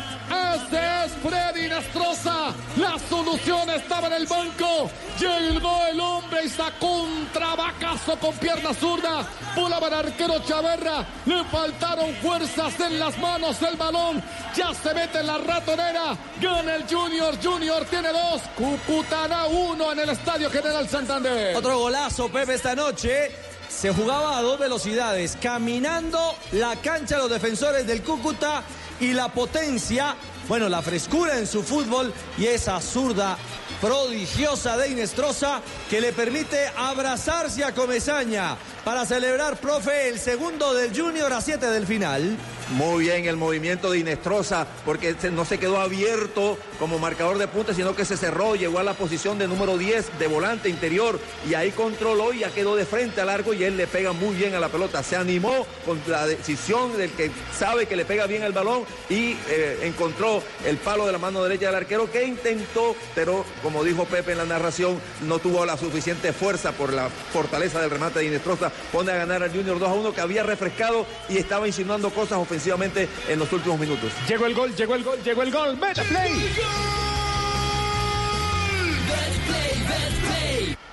[0.54, 2.52] este es Freddy Nastroza.
[2.76, 4.90] La solución estaba en el banco.
[5.18, 9.26] Llegó el hombre y sacó un trabacazo con pierna zurda.
[9.56, 11.06] Volaba el arquero Chaverra.
[11.24, 14.22] Le faltaron fuerzas en las manos del balón.
[14.54, 16.16] Ya se mete en la ratonera.
[16.40, 17.34] Gana el Junior.
[17.42, 18.42] Junior tiene dos.
[18.56, 21.56] Cucutará uno en el Estadio General Santander.
[21.56, 23.48] Otro golazo, Pepe, esta noche.
[23.68, 26.18] Se jugaba a dos velocidades, caminando
[26.52, 28.62] la cancha los defensores del Cúcuta
[29.00, 30.16] y la potencia,
[30.48, 33.38] bueno, la frescura en su fútbol y esa zurda
[33.80, 38.56] prodigiosa de Inestrosa que le permite abrazarse a Comezaña
[38.88, 42.38] para celebrar, profe, el segundo del Junior a siete del final.
[42.70, 47.72] Muy bien el movimiento de Inestrosa, porque no se quedó abierto como marcador de punta,
[47.72, 51.18] sino que se cerró, llegó a la posición de número 10 de volante interior
[51.48, 54.34] y ahí controló y ya quedó de frente al arco y él le pega muy
[54.34, 55.02] bien a la pelota.
[55.02, 59.36] Se animó con la decisión del que sabe que le pega bien el balón y
[59.48, 64.04] eh, encontró el palo de la mano derecha del arquero que intentó, pero como dijo
[64.04, 68.26] Pepe en la narración, no tuvo la suficiente fuerza por la fortaleza del remate de
[68.26, 68.70] Inestrosa.
[68.92, 72.38] Pone a ganar al Junior 2 a 1 que había refrescado y estaba insinuando cosas
[72.38, 74.12] ofensivamente en los últimos minutos.
[74.28, 75.76] Llegó el gol, llegó el gol, llegó el gol.
[75.76, 76.32] Meta play.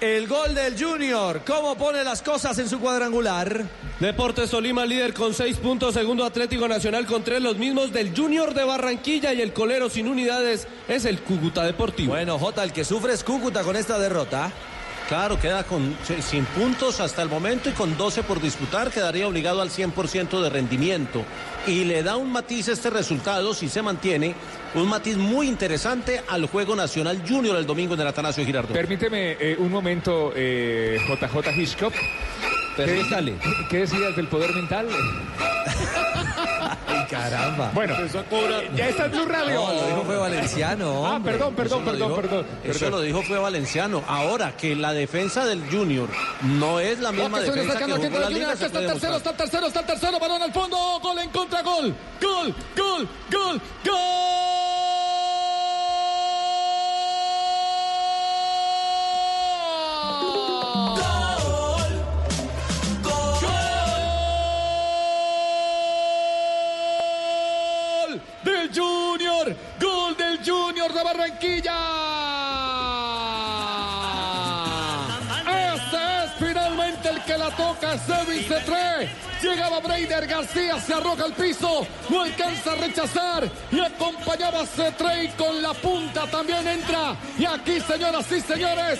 [0.01, 3.65] El gol del Junior, ¿cómo pone las cosas en su cuadrangular?
[3.99, 8.53] Deportes Tolima líder con seis puntos, segundo Atlético Nacional con tres, los mismos del Junior
[8.53, 12.11] de Barranquilla y el colero sin unidades es el Cúcuta Deportivo.
[12.11, 14.51] Bueno, Jota, el que sufre es Cúcuta con esta derrota.
[15.07, 19.61] Claro, queda con, sin puntos hasta el momento y con 12 por disputar, quedaría obligado
[19.61, 21.23] al 100% de rendimiento.
[21.67, 24.33] Y le da un matiz este resultado, si se mantiene,
[24.73, 28.73] un matiz muy interesante al Juego Nacional Junior el domingo en el Atanasio Girardot.
[28.73, 31.93] Permíteme eh, un momento, eh, JJ Hitchcock.
[32.75, 33.35] Permítale.
[33.41, 34.87] ¿Qué, qué decías del poder mental?
[37.09, 37.71] Caramba.
[37.73, 37.95] Bueno,
[38.75, 39.53] ya está en Blue Radio.
[39.55, 41.05] No, lo dijo fue Valenciano.
[41.07, 42.45] Ah, perdón, perdón, Eso perdón, dijo- perdón.
[42.63, 42.91] Eso perdón.
[42.91, 44.03] lo dijo fue Valenciano.
[44.07, 46.09] Ahora que la defensa del Junior
[46.43, 49.35] no es la misma defensa que jugó la liga, se Está el tercero, está el
[49.37, 50.19] tercero, está el tercero.
[50.19, 50.77] Balón al fondo.
[51.01, 51.93] Gol en contra, gol.
[52.21, 54.94] Gol, gol, gol, gol.
[77.49, 79.09] La toca, Sevin Cetré.
[79.41, 83.51] Llegaba Breider García, se arroja al piso, no alcanza a rechazar.
[83.71, 87.15] Y acompañaba a Cetré y con la punta también entra.
[87.37, 88.99] Y aquí, señoras y señores,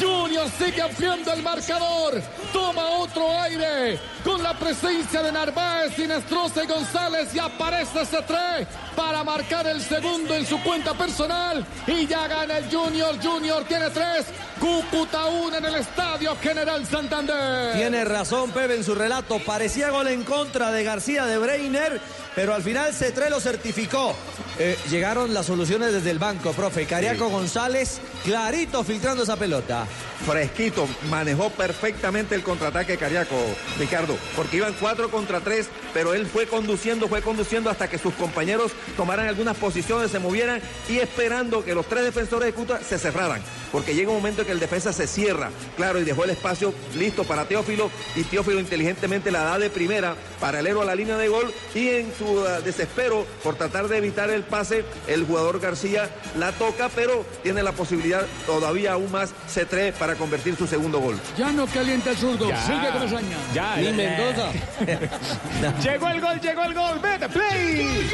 [0.00, 2.20] Junior sigue ampliando el marcador,
[2.52, 3.98] toma otro aire.
[4.24, 8.66] Con la presencia de Narváez, Sinestrosa y González y aparece Cetré
[8.96, 13.14] para marcar el segundo en su cuenta personal y ya gana el Junior.
[13.22, 14.26] Junior tiene tres,
[14.58, 17.76] Cúcuta uno en el Estadio General Santander.
[17.76, 19.38] Tiene razón Pepe en su relato.
[19.44, 22.00] Parecía gol en contra de García de Breiner,
[22.34, 24.14] pero al final Cetré lo certificó.
[24.58, 26.86] Eh, llegaron las soluciones desde el banco, profe.
[26.86, 29.86] Cariaco González, clarito filtrando esa pelota.
[30.24, 33.36] fresquito, manejó perfectamente el contraataque Cariaco,
[33.78, 38.14] Ricardo, porque iban cuatro contra tres, pero él fue conduciendo, fue conduciendo hasta que sus
[38.14, 42.98] compañeros tomaran algunas posiciones, se movieran y esperando que los tres defensores de Cuta se
[42.98, 43.40] cerraran,
[43.72, 46.72] porque llega un momento en que el defensa se cierra, claro, y dejó el espacio
[46.96, 51.28] listo para Teófilo, y Teófilo inteligentemente la da de primera, paralelo a la línea de
[51.28, 56.08] gol, y en su eh, desespero por tratar de evitar el pase, el jugador García
[56.38, 61.18] la toca, pero tiene la posibilidad todavía aún más C3 para convertir su segundo gol.
[61.36, 62.62] Ya no calienta el zurdo, Ya.
[62.66, 63.36] sigue con Esaña.
[63.54, 63.92] Ya, Ni ya.
[63.92, 64.52] Mendoza.
[65.82, 66.98] Llegó el gol, llegó el gol.
[67.00, 68.10] Vete, play.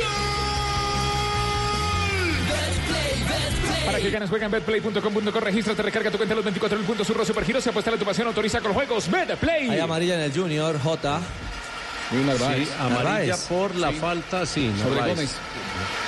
[3.84, 7.06] Para que ganes, juega en betplay.com.co, regístrate, recarga tu cuenta a los 24 mil puntos,
[7.06, 9.68] surro supergiro, se apuesta la tu pasión, autoriza con juegos, Vete, play.
[9.68, 11.20] Hay amarilla en el Junior, J.
[12.12, 13.40] Sí, amarilla Narváez.
[13.48, 15.00] por la falta, sí, Sobre.
[15.00, 15.36] Gómez.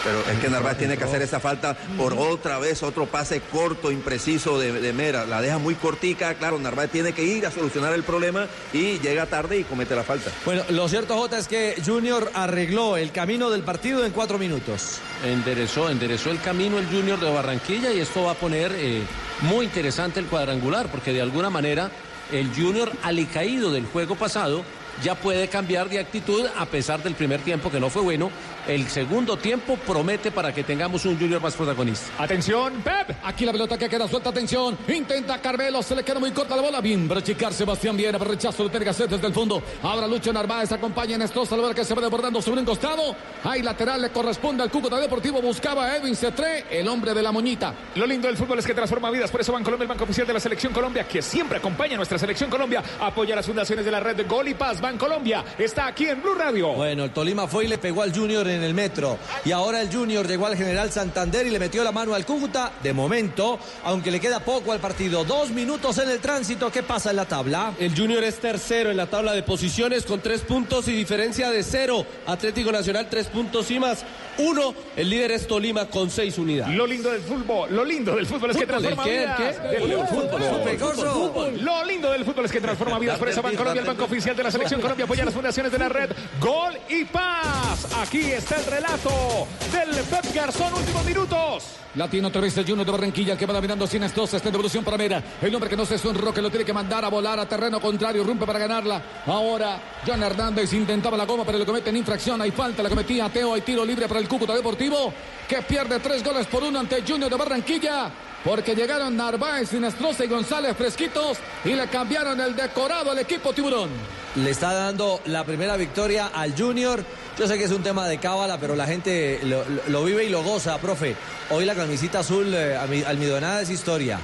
[0.04, 3.90] Pero es que Narváez tiene que hacer esa falta por otra vez, otro pase corto,
[3.90, 5.24] impreciso de, de Mera.
[5.24, 9.26] La deja muy cortica, claro, Narváez tiene que ir a solucionar el problema y llega
[9.26, 10.30] tarde y comete la falta.
[10.44, 14.98] Bueno, lo cierto, J, es que Junior arregló el camino del partido en cuatro minutos.
[15.24, 19.02] Enderezó, enderezó el camino el Junior de Barranquilla y esto va a poner eh,
[19.40, 21.90] muy interesante el cuadrangular, porque de alguna manera
[22.30, 24.64] el Junior alicaído del juego pasado
[25.02, 28.30] ya puede cambiar de actitud a pesar del primer tiempo que no fue bueno.
[28.66, 32.22] El segundo tiempo promete para que tengamos un Junior más protagonista.
[32.22, 33.16] Atención, Pep.
[33.22, 34.78] Aquí la pelota que queda suelta, atención.
[34.88, 36.80] Intenta Carmelo, se le queda muy corta la bola.
[36.80, 39.62] Bien, para checar Sebastián Viera, rechazo lo tiene que hacer desde el fondo.
[39.82, 43.14] Ahora Lucho Narváez acompaña a Nestroza, la bola que se va desbordando sobre un costado.
[43.44, 45.42] Hay lateral, le corresponde al Cúcuta Deportivo.
[45.42, 47.74] Buscaba a Edwin Cetré, el hombre de la moñita.
[47.96, 49.30] Lo lindo del fútbol es que transforma vidas.
[49.30, 52.18] Por eso Bancolombia, el banco oficial de la Selección Colombia, que siempre acompaña a nuestra
[52.18, 54.80] Selección Colombia, apoya las fundaciones de la red de Gol y Paz.
[54.84, 56.74] Bancolombia está aquí en Blue Radio.
[56.74, 59.16] Bueno, el Tolima fue y le pegó al Junior en el metro.
[59.42, 62.70] Y ahora el Junior llegó al General Santander y le metió la mano al Cúcuta.
[62.82, 66.70] De momento, aunque le queda poco al partido, dos minutos en el tránsito.
[66.70, 67.72] ¿Qué pasa en la tabla?
[67.78, 71.62] El Junior es tercero en la tabla de posiciones con tres puntos y diferencia de
[71.62, 72.04] cero.
[72.26, 74.04] Atlético Nacional tres puntos y más.
[74.36, 76.76] Uno, el líder es Tolima con seis unidades.
[76.76, 79.56] Lo lindo del fútbol, lo lindo del fútbol es que transforma ¿el qué, el vidas.
[79.60, 79.68] qué?
[79.68, 80.78] Del Fútbol, fútbol.
[80.78, 81.64] Fútbol, fútbol.
[81.64, 83.18] Lo lindo del fútbol es que transforma vidas.
[83.18, 85.88] Por eso Bancolombia, el banco oficial de la Selección Colombia, apoya las fundaciones de la
[85.88, 86.10] red
[86.40, 87.86] Gol y Paz.
[87.96, 91.64] Aquí está el relato del Pep Garzón, últimos minutos.
[91.94, 94.34] Latino otra vez el Junior de Barranquilla que va dominando estos.
[94.34, 95.22] Está en devolución para Mera.
[95.40, 97.80] El hombre que no se sonro que lo tiene que mandar a volar a terreno
[97.80, 98.24] contrario.
[98.24, 99.00] Rompe para ganarla.
[99.26, 102.42] Ahora John Hernández intentaba la goma, pero le cometen infracción.
[102.42, 103.54] Hay falta, la cometía Teo.
[103.54, 105.12] Hay tiro libre para el Cúcuta Deportivo
[105.48, 108.10] que pierde tres goles por uno ante Junior de Barranquilla.
[108.44, 113.88] Porque llegaron Narváez, Sinestrosa y González fresquitos y le cambiaron el decorado al equipo Tiburón.
[114.36, 117.02] Le está dando la primera victoria al Junior.
[117.38, 119.40] Yo sé que es un tema de cábala, pero la gente
[119.88, 121.16] lo, vive y lo goza, profe.
[121.50, 124.18] Hoy la camisita azul eh, almi- almidonada es historia.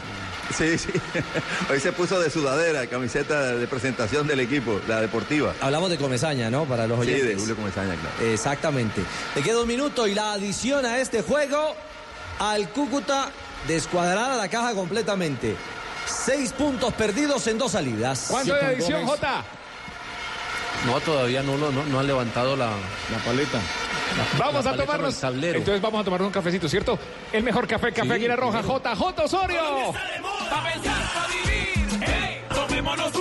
[0.56, 0.90] Sí, sí.
[1.70, 5.54] Hoy se puso de sudadera, camiseta de presentación del equipo, la deportiva.
[5.60, 6.64] Hablamos de Comesaña, ¿no?
[6.66, 7.28] Para los Sí, oyentes.
[7.28, 8.32] de Julio Comesaña, claro.
[8.32, 9.00] Exactamente.
[9.36, 11.74] Le queda un minuto y la adición a este juego
[12.40, 13.30] al Cúcuta
[13.66, 15.56] descuadrada la caja completamente.
[16.06, 18.26] Seis puntos perdidos en dos salidas.
[18.30, 19.06] ¿Cuánto de edición.
[19.06, 19.44] Jota?
[20.86, 22.70] No, todavía no, no, no han levantado la,
[23.10, 23.58] La paleta.
[24.38, 25.22] Vamos la a tomarnos.
[25.22, 26.98] Entonces vamos a tomarnos un cafecito, ¿cierto?
[27.32, 28.96] El mejor café, café Aguila Roja, J.
[28.96, 29.24] J.
[29.24, 29.92] Osorio.
[30.50, 32.00] Pa' pensar, pa' vivir.
[32.00, 33.12] Hey, tomémonos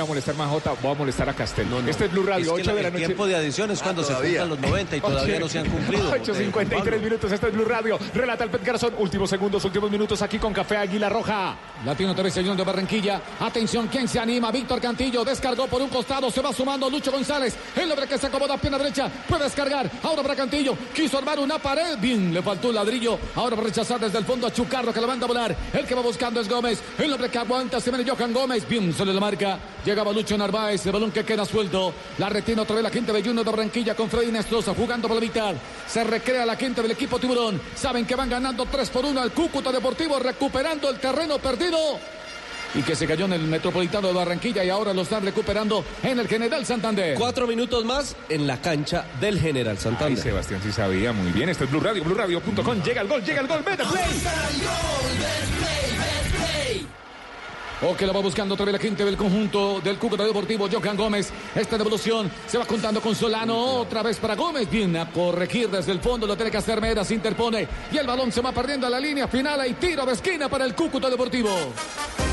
[0.00, 0.34] voy a molestar.
[0.36, 1.66] más Jota, voy a molestar a Castel.
[1.86, 3.06] Este es Blue Radio, Es que 8 de la el noche.
[3.06, 6.10] tiempo de adición es cuando se cumplan los 90 y todavía no se han cumplido.
[6.12, 7.98] 8.53 minutos, este es Blue Radio.
[8.14, 8.94] Relata el Pet Garzón.
[8.98, 11.56] Últimos segundos, últimos minutos aquí con Café Águila Roja.
[11.84, 13.20] Latino TV, señor de Barranquilla.
[13.40, 14.50] Atención, ¿quién se anima?
[14.50, 16.30] Víctor Cantillo descargó por un costado.
[16.30, 17.56] Se va sumando Lucho González.
[17.76, 19.10] El hombre que se acomoda pierna derecha.
[19.28, 19.90] Puede descargar.
[20.02, 20.76] Ahora para Cantillo.
[20.94, 21.96] Quiso armar una pared.
[21.98, 23.18] Bien, le faltó un ladrillo.
[23.34, 25.56] Ahora va a rechazar desde el fondo a Chucarro que la manda a volar.
[25.72, 26.80] El que va buscando es Gómez.
[26.98, 28.68] El hombre que aguanta se viene Johan Gómez.
[28.68, 29.58] Bien, se le la marca.
[29.88, 30.84] Llegaba Lucho Narváez.
[30.84, 31.94] El balón que queda suelto.
[32.18, 35.14] La retina otra vez la gente de Junior de Barranquilla con Freddy Nestroza jugando por
[35.14, 35.54] la mitad.
[35.86, 37.58] Se recrea la gente del equipo Tiburón.
[37.74, 41.78] Saben que van ganando 3 por 1 al Cúcuta Deportivo recuperando el terreno perdido
[42.74, 46.18] y que se cayó en el Metropolitano de Barranquilla y ahora lo están recuperando en
[46.18, 47.16] el General Santander.
[47.16, 50.22] Cuatro minutos más en la cancha del General Ay, Santander.
[50.22, 51.48] Sebastián sí sabía muy bien.
[51.48, 52.82] Este es Blue Radio, BlueRadio.com.
[52.82, 53.62] Llega el gol, llega el gol.
[53.64, 54.04] Vete, play.
[57.80, 60.96] O que la va buscando otra vez la gente del conjunto del Cúcuta Deportivo, Johan
[60.96, 61.30] Gómez.
[61.54, 63.56] Esta devolución se va contando con Solano.
[63.56, 64.68] Otra vez para Gómez.
[64.68, 66.26] Viene a corregir desde el fondo.
[66.26, 67.04] Lo tiene que hacer Mera.
[67.04, 67.68] Se interpone.
[67.92, 69.60] Y el balón se va perdiendo a la línea final.
[69.60, 71.50] Hay tiro de esquina para el Cúcuta Deportivo.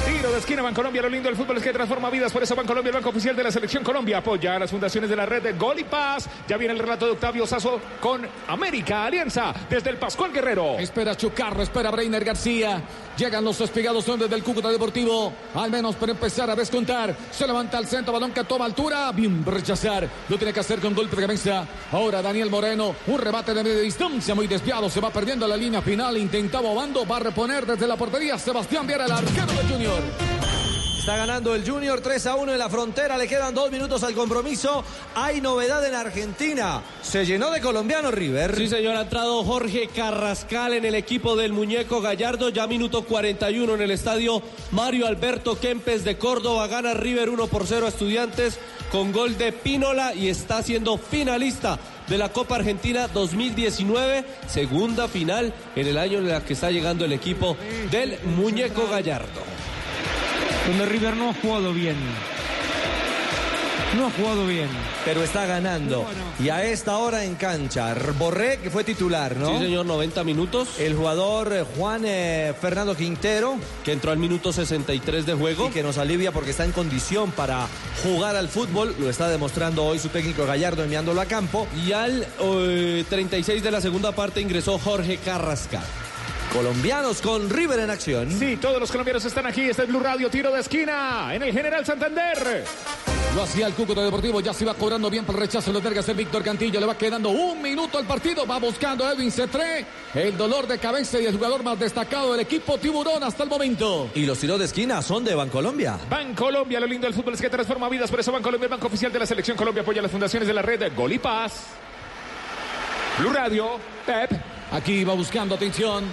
[0.06, 2.32] Tiro de esquina, Bancolombia, lo lindo del fútbol es que transforma vidas.
[2.32, 5.16] Por eso Bancolombia, el banco oficial de la selección Colombia, apoya a las fundaciones de
[5.16, 6.30] la red de Gol y Paz.
[6.48, 10.78] Ya viene el relato de Octavio Sazo con América Alianza desde el Pascual Guerrero.
[10.78, 12.82] Espera Chucarro, espera Breiner García.
[13.18, 15.32] Llegan los espigados desde el Cúcuta Deportivo.
[15.56, 17.16] Al menos para empezar a descontar.
[17.32, 19.12] Se levanta al centro, balón que toma altura.
[19.14, 20.08] Bien, rechazar.
[20.28, 21.66] Lo tiene que hacer con golpe de cabeza.
[21.92, 22.94] Ahora Daniel Moreno.
[23.08, 24.90] Un rebate de media distancia muy desviado.
[24.90, 26.18] Se va perdiendo la línea final.
[26.18, 27.06] Intentaba Obando.
[27.08, 28.38] Va a reponer desde la portería.
[28.38, 29.95] Sebastián Viera, el arquero de Junior.
[31.06, 33.16] Está ganando el Junior 3 a 1 en la frontera.
[33.16, 34.84] Le quedan dos minutos al compromiso.
[35.14, 36.82] Hay novedad en Argentina.
[37.04, 38.56] Se llenó de colombiano River.
[38.56, 42.50] Sí, señor, ha entrado Jorge Carrascal en el equipo del muñeco Gallardo.
[42.50, 44.42] Ya minuto 41 en el estadio
[44.72, 46.66] Mario Alberto Kempes de Córdoba.
[46.66, 48.58] Gana River 1 por 0 a Estudiantes
[48.92, 51.78] con gol de Pínola y está siendo finalista
[52.08, 54.26] de la Copa Argentina 2019.
[54.48, 57.56] Segunda final en el año en el que está llegando el equipo
[57.92, 59.65] del muñeco Gallardo.
[60.68, 61.96] Donde River no ha jugado bien.
[63.98, 64.68] No ha jugado bien.
[65.06, 66.06] Pero está ganando.
[66.40, 67.96] Y a esta hora en cancha.
[68.18, 69.58] Borré, que fue titular, ¿no?
[69.58, 70.80] Sí, señor, 90 minutos.
[70.80, 73.58] El jugador eh, Juan eh, Fernando Quintero.
[73.86, 75.68] Que entró al minuto 63 de juego.
[75.68, 77.68] Y que nos alivia porque está en condición para
[78.04, 78.96] jugar al fútbol.
[79.00, 81.68] Lo está demostrando hoy su técnico Gallardo enviándolo a campo.
[81.86, 85.86] Y al eh, 36 de la segunda parte ingresó Jorge Carrascal.
[86.56, 88.32] Colombianos con River en acción.
[88.32, 89.64] Sí, todos los colombianos están aquí.
[89.64, 92.64] Este es Blue Radio, tiro de esquina en el General Santander.
[93.36, 96.00] Lo hacía el Cúcuta Deportivo, ya se iba cobrando bien por el rechazo, lo que
[96.00, 100.38] hacer Víctor Cantillo, le va quedando un minuto al partido, va buscando Edwin Cetré, el
[100.38, 104.10] dolor de cabeza y el jugador más destacado del equipo Tiburón hasta el momento.
[104.16, 106.00] Y los tiros de esquina son de Bancolombia.
[106.10, 108.10] Bancolombia, lo lindo del fútbol es que transforma vidas.
[108.10, 110.62] Por eso Bancolombia, el banco oficial de la selección Colombia, apoya las fundaciones de la
[110.62, 111.66] red Gol y Paz.
[113.20, 113.72] Blue Radio,
[114.06, 114.32] Pep.
[114.72, 116.06] Aquí va buscando atención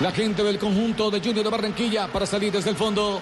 [0.00, 3.20] la gente del conjunto de Junior de Barranquilla para salir desde el fondo.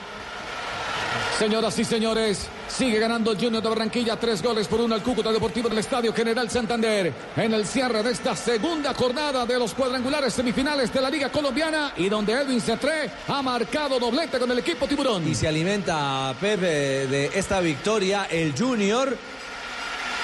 [1.39, 5.31] Señoras y señores, sigue ganando el Junior de Barranquilla, tres goles por uno al Cúcuta
[5.33, 7.13] Deportivo del Estadio General Santander.
[7.37, 11.93] En el cierre de esta segunda jornada de los cuadrangulares semifinales de la Liga Colombiana
[11.97, 15.29] y donde Edwin Cetré ha marcado doblete con el equipo Tiburón.
[15.29, 19.17] Y se alimenta Pepe de esta victoria el Junior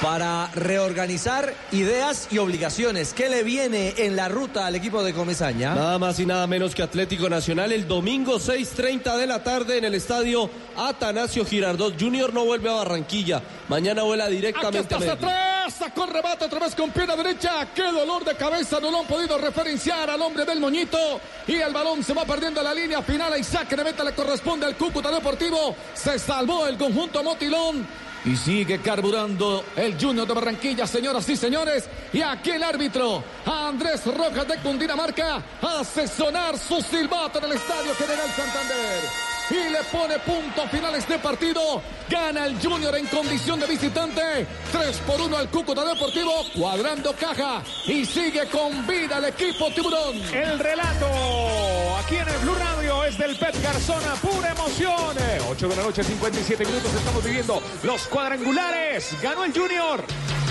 [0.03, 3.15] para reorganizar ideas y obligaciones.
[3.15, 5.77] ¿Qué le viene en la ruta al equipo de Comesaña?
[5.77, 9.85] Nada más y nada menos que Atlético Nacional el domingo 6.30 de la tarde en
[9.85, 11.99] el estadio Atanasio Girardot.
[12.01, 13.43] Junior no vuelve a Barranquilla.
[13.69, 15.25] Mañana vuela directamente a Aquí está Medellín.
[15.25, 17.69] atrás, sacó rebate otra vez con pierna derecha.
[17.73, 20.99] Qué dolor de cabeza, no lo han podido referenciar al hombre del moñito.
[21.47, 23.39] Y el balón se va perdiendo en la línea final.
[23.39, 25.77] Y saque de meta le corresponde al Cúcuta Deportivo.
[25.95, 27.87] Se salvó el conjunto Motilón.
[28.25, 31.89] Y sigue carburando el Junior de Barranquilla, señoras y señores.
[32.13, 37.95] Y aquí el árbitro, Andrés Rojas de Cundinamarca, hace sonar su silbato en el Estadio
[37.95, 39.32] General Santander.
[39.53, 41.83] Y le pone punto final a este partido.
[42.09, 44.47] Gana el Junior en condición de visitante.
[44.73, 47.63] 3 por 1 al Cúcuta Deportivo, cuadrando caja.
[47.87, 50.17] Y sigue con vida el equipo Tiburón.
[50.33, 51.07] El relato
[51.99, 55.17] aquí en el Blue Radio es del Pep Garzona, pura emoción.
[55.51, 59.15] 8 de la noche, 57 minutos, estamos viviendo los cuadrangulares.
[59.21, 60.03] Ganó el Junior.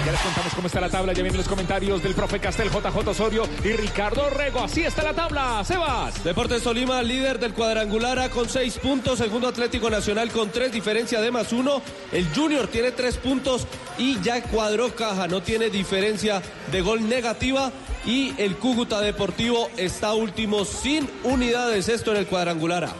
[0.06, 3.08] Ya les contamos cómo está la tabla, ya vienen los comentarios del profe Castel, JJ
[3.08, 4.64] Osorio y Ricardo Rego.
[4.64, 6.24] Así está la tabla, Sebas.
[6.24, 8.91] Deportes Tolima, líder del cuadrangular A con seis puntos.
[8.92, 11.82] Segundo Atlético Nacional con tres, diferencia de más uno.
[12.12, 13.66] El Junior tiene tres puntos
[13.98, 17.72] y ya cuadró caja, no tiene diferencia de gol negativa.
[18.06, 21.88] Y el Cúcuta Deportivo está último sin unidades.
[21.88, 22.94] Esto en el cuadrangular A.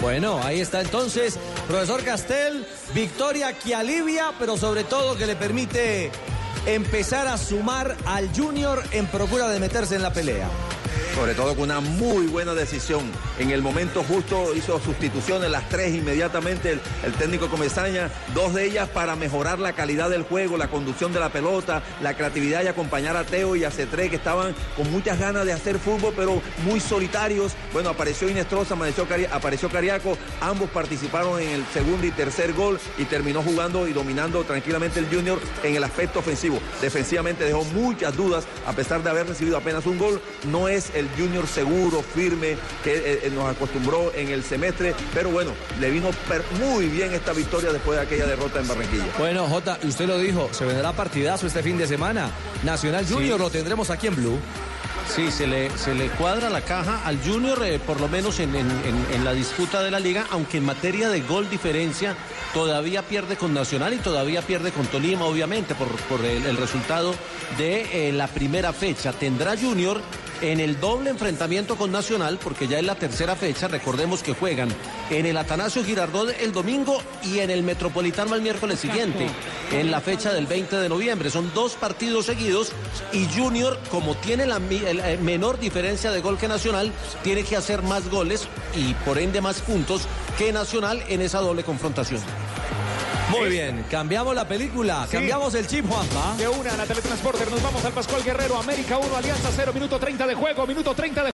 [0.00, 6.10] Bueno, ahí está entonces Profesor Castel, victoria que alivia, pero sobre todo que le permite
[6.66, 10.48] empezar a sumar al Junior en procura de meterse en la pelea.
[11.14, 13.02] Sobre todo con una muy buena decisión.
[13.38, 18.88] En el momento justo hizo sustituciones, las tres inmediatamente el, técnico Comesaña, dos de ellas
[18.88, 23.16] para mejorar la calidad del juego, la conducción de la pelota, la creatividad y acompañar
[23.16, 26.80] a Teo y a Cetré que estaban con muchas ganas de hacer fútbol, pero muy
[26.80, 27.52] solitarios.
[27.72, 33.04] Bueno, apareció Inestrosa, apareció, apareció Cariaco, ambos participaron en el segundo y tercer gol y
[33.04, 36.58] terminó jugando y dominando tranquilamente el Junior en el aspecto ofensivo.
[36.80, 41.01] Defensivamente dejó muchas dudas, a pesar de haber recibido apenas un gol, no es el
[41.16, 46.10] Junior seguro, firme, que eh, eh, nos acostumbró en el semestre, pero bueno, le vino
[46.60, 49.06] muy bien esta victoria después de aquella derrota en Barranquilla.
[49.18, 52.30] Bueno, Jota, y usted lo dijo, se vendrá partidazo este fin de semana.
[52.62, 54.38] Nacional Junior lo tendremos aquí en Blue.
[55.08, 58.54] Sí, se le, se le cuadra la caja al Junior, eh, por lo menos en,
[58.54, 62.16] en- en- en la disputa de la liga, aunque en materia de gol diferencia
[62.54, 67.14] todavía pierde con Nacional y todavía pierde con Tolima, obviamente, por, por el, el resultado
[67.58, 69.12] de eh, la primera fecha.
[69.12, 70.00] Tendrá Junior
[70.40, 74.68] en el doble enfrentamiento con Nacional, porque ya es la tercera fecha, recordemos que juegan
[75.10, 79.28] en el Atanasio Girardot el domingo y en el Metropolitano el miércoles siguiente,
[79.70, 81.30] en la fecha del 20 de noviembre.
[81.30, 82.72] Son dos partidos seguidos
[83.12, 84.58] y Junior, como tiene la
[84.92, 89.18] el, eh, menor diferencia de gol que Nacional, tiene que hacer más goles y por
[89.18, 90.02] ende más puntos
[90.38, 92.20] que Nacional en esa doble confrontación.
[93.30, 96.36] Muy bien, cambiamos la película, cambiamos el chip, Juanpa.
[96.36, 97.50] De una, la teletransporter.
[97.50, 98.58] Nos vamos al Pascual Guerrero.
[98.58, 101.30] América 1, Alianza 0, minuto 30 de juego, minuto 30 de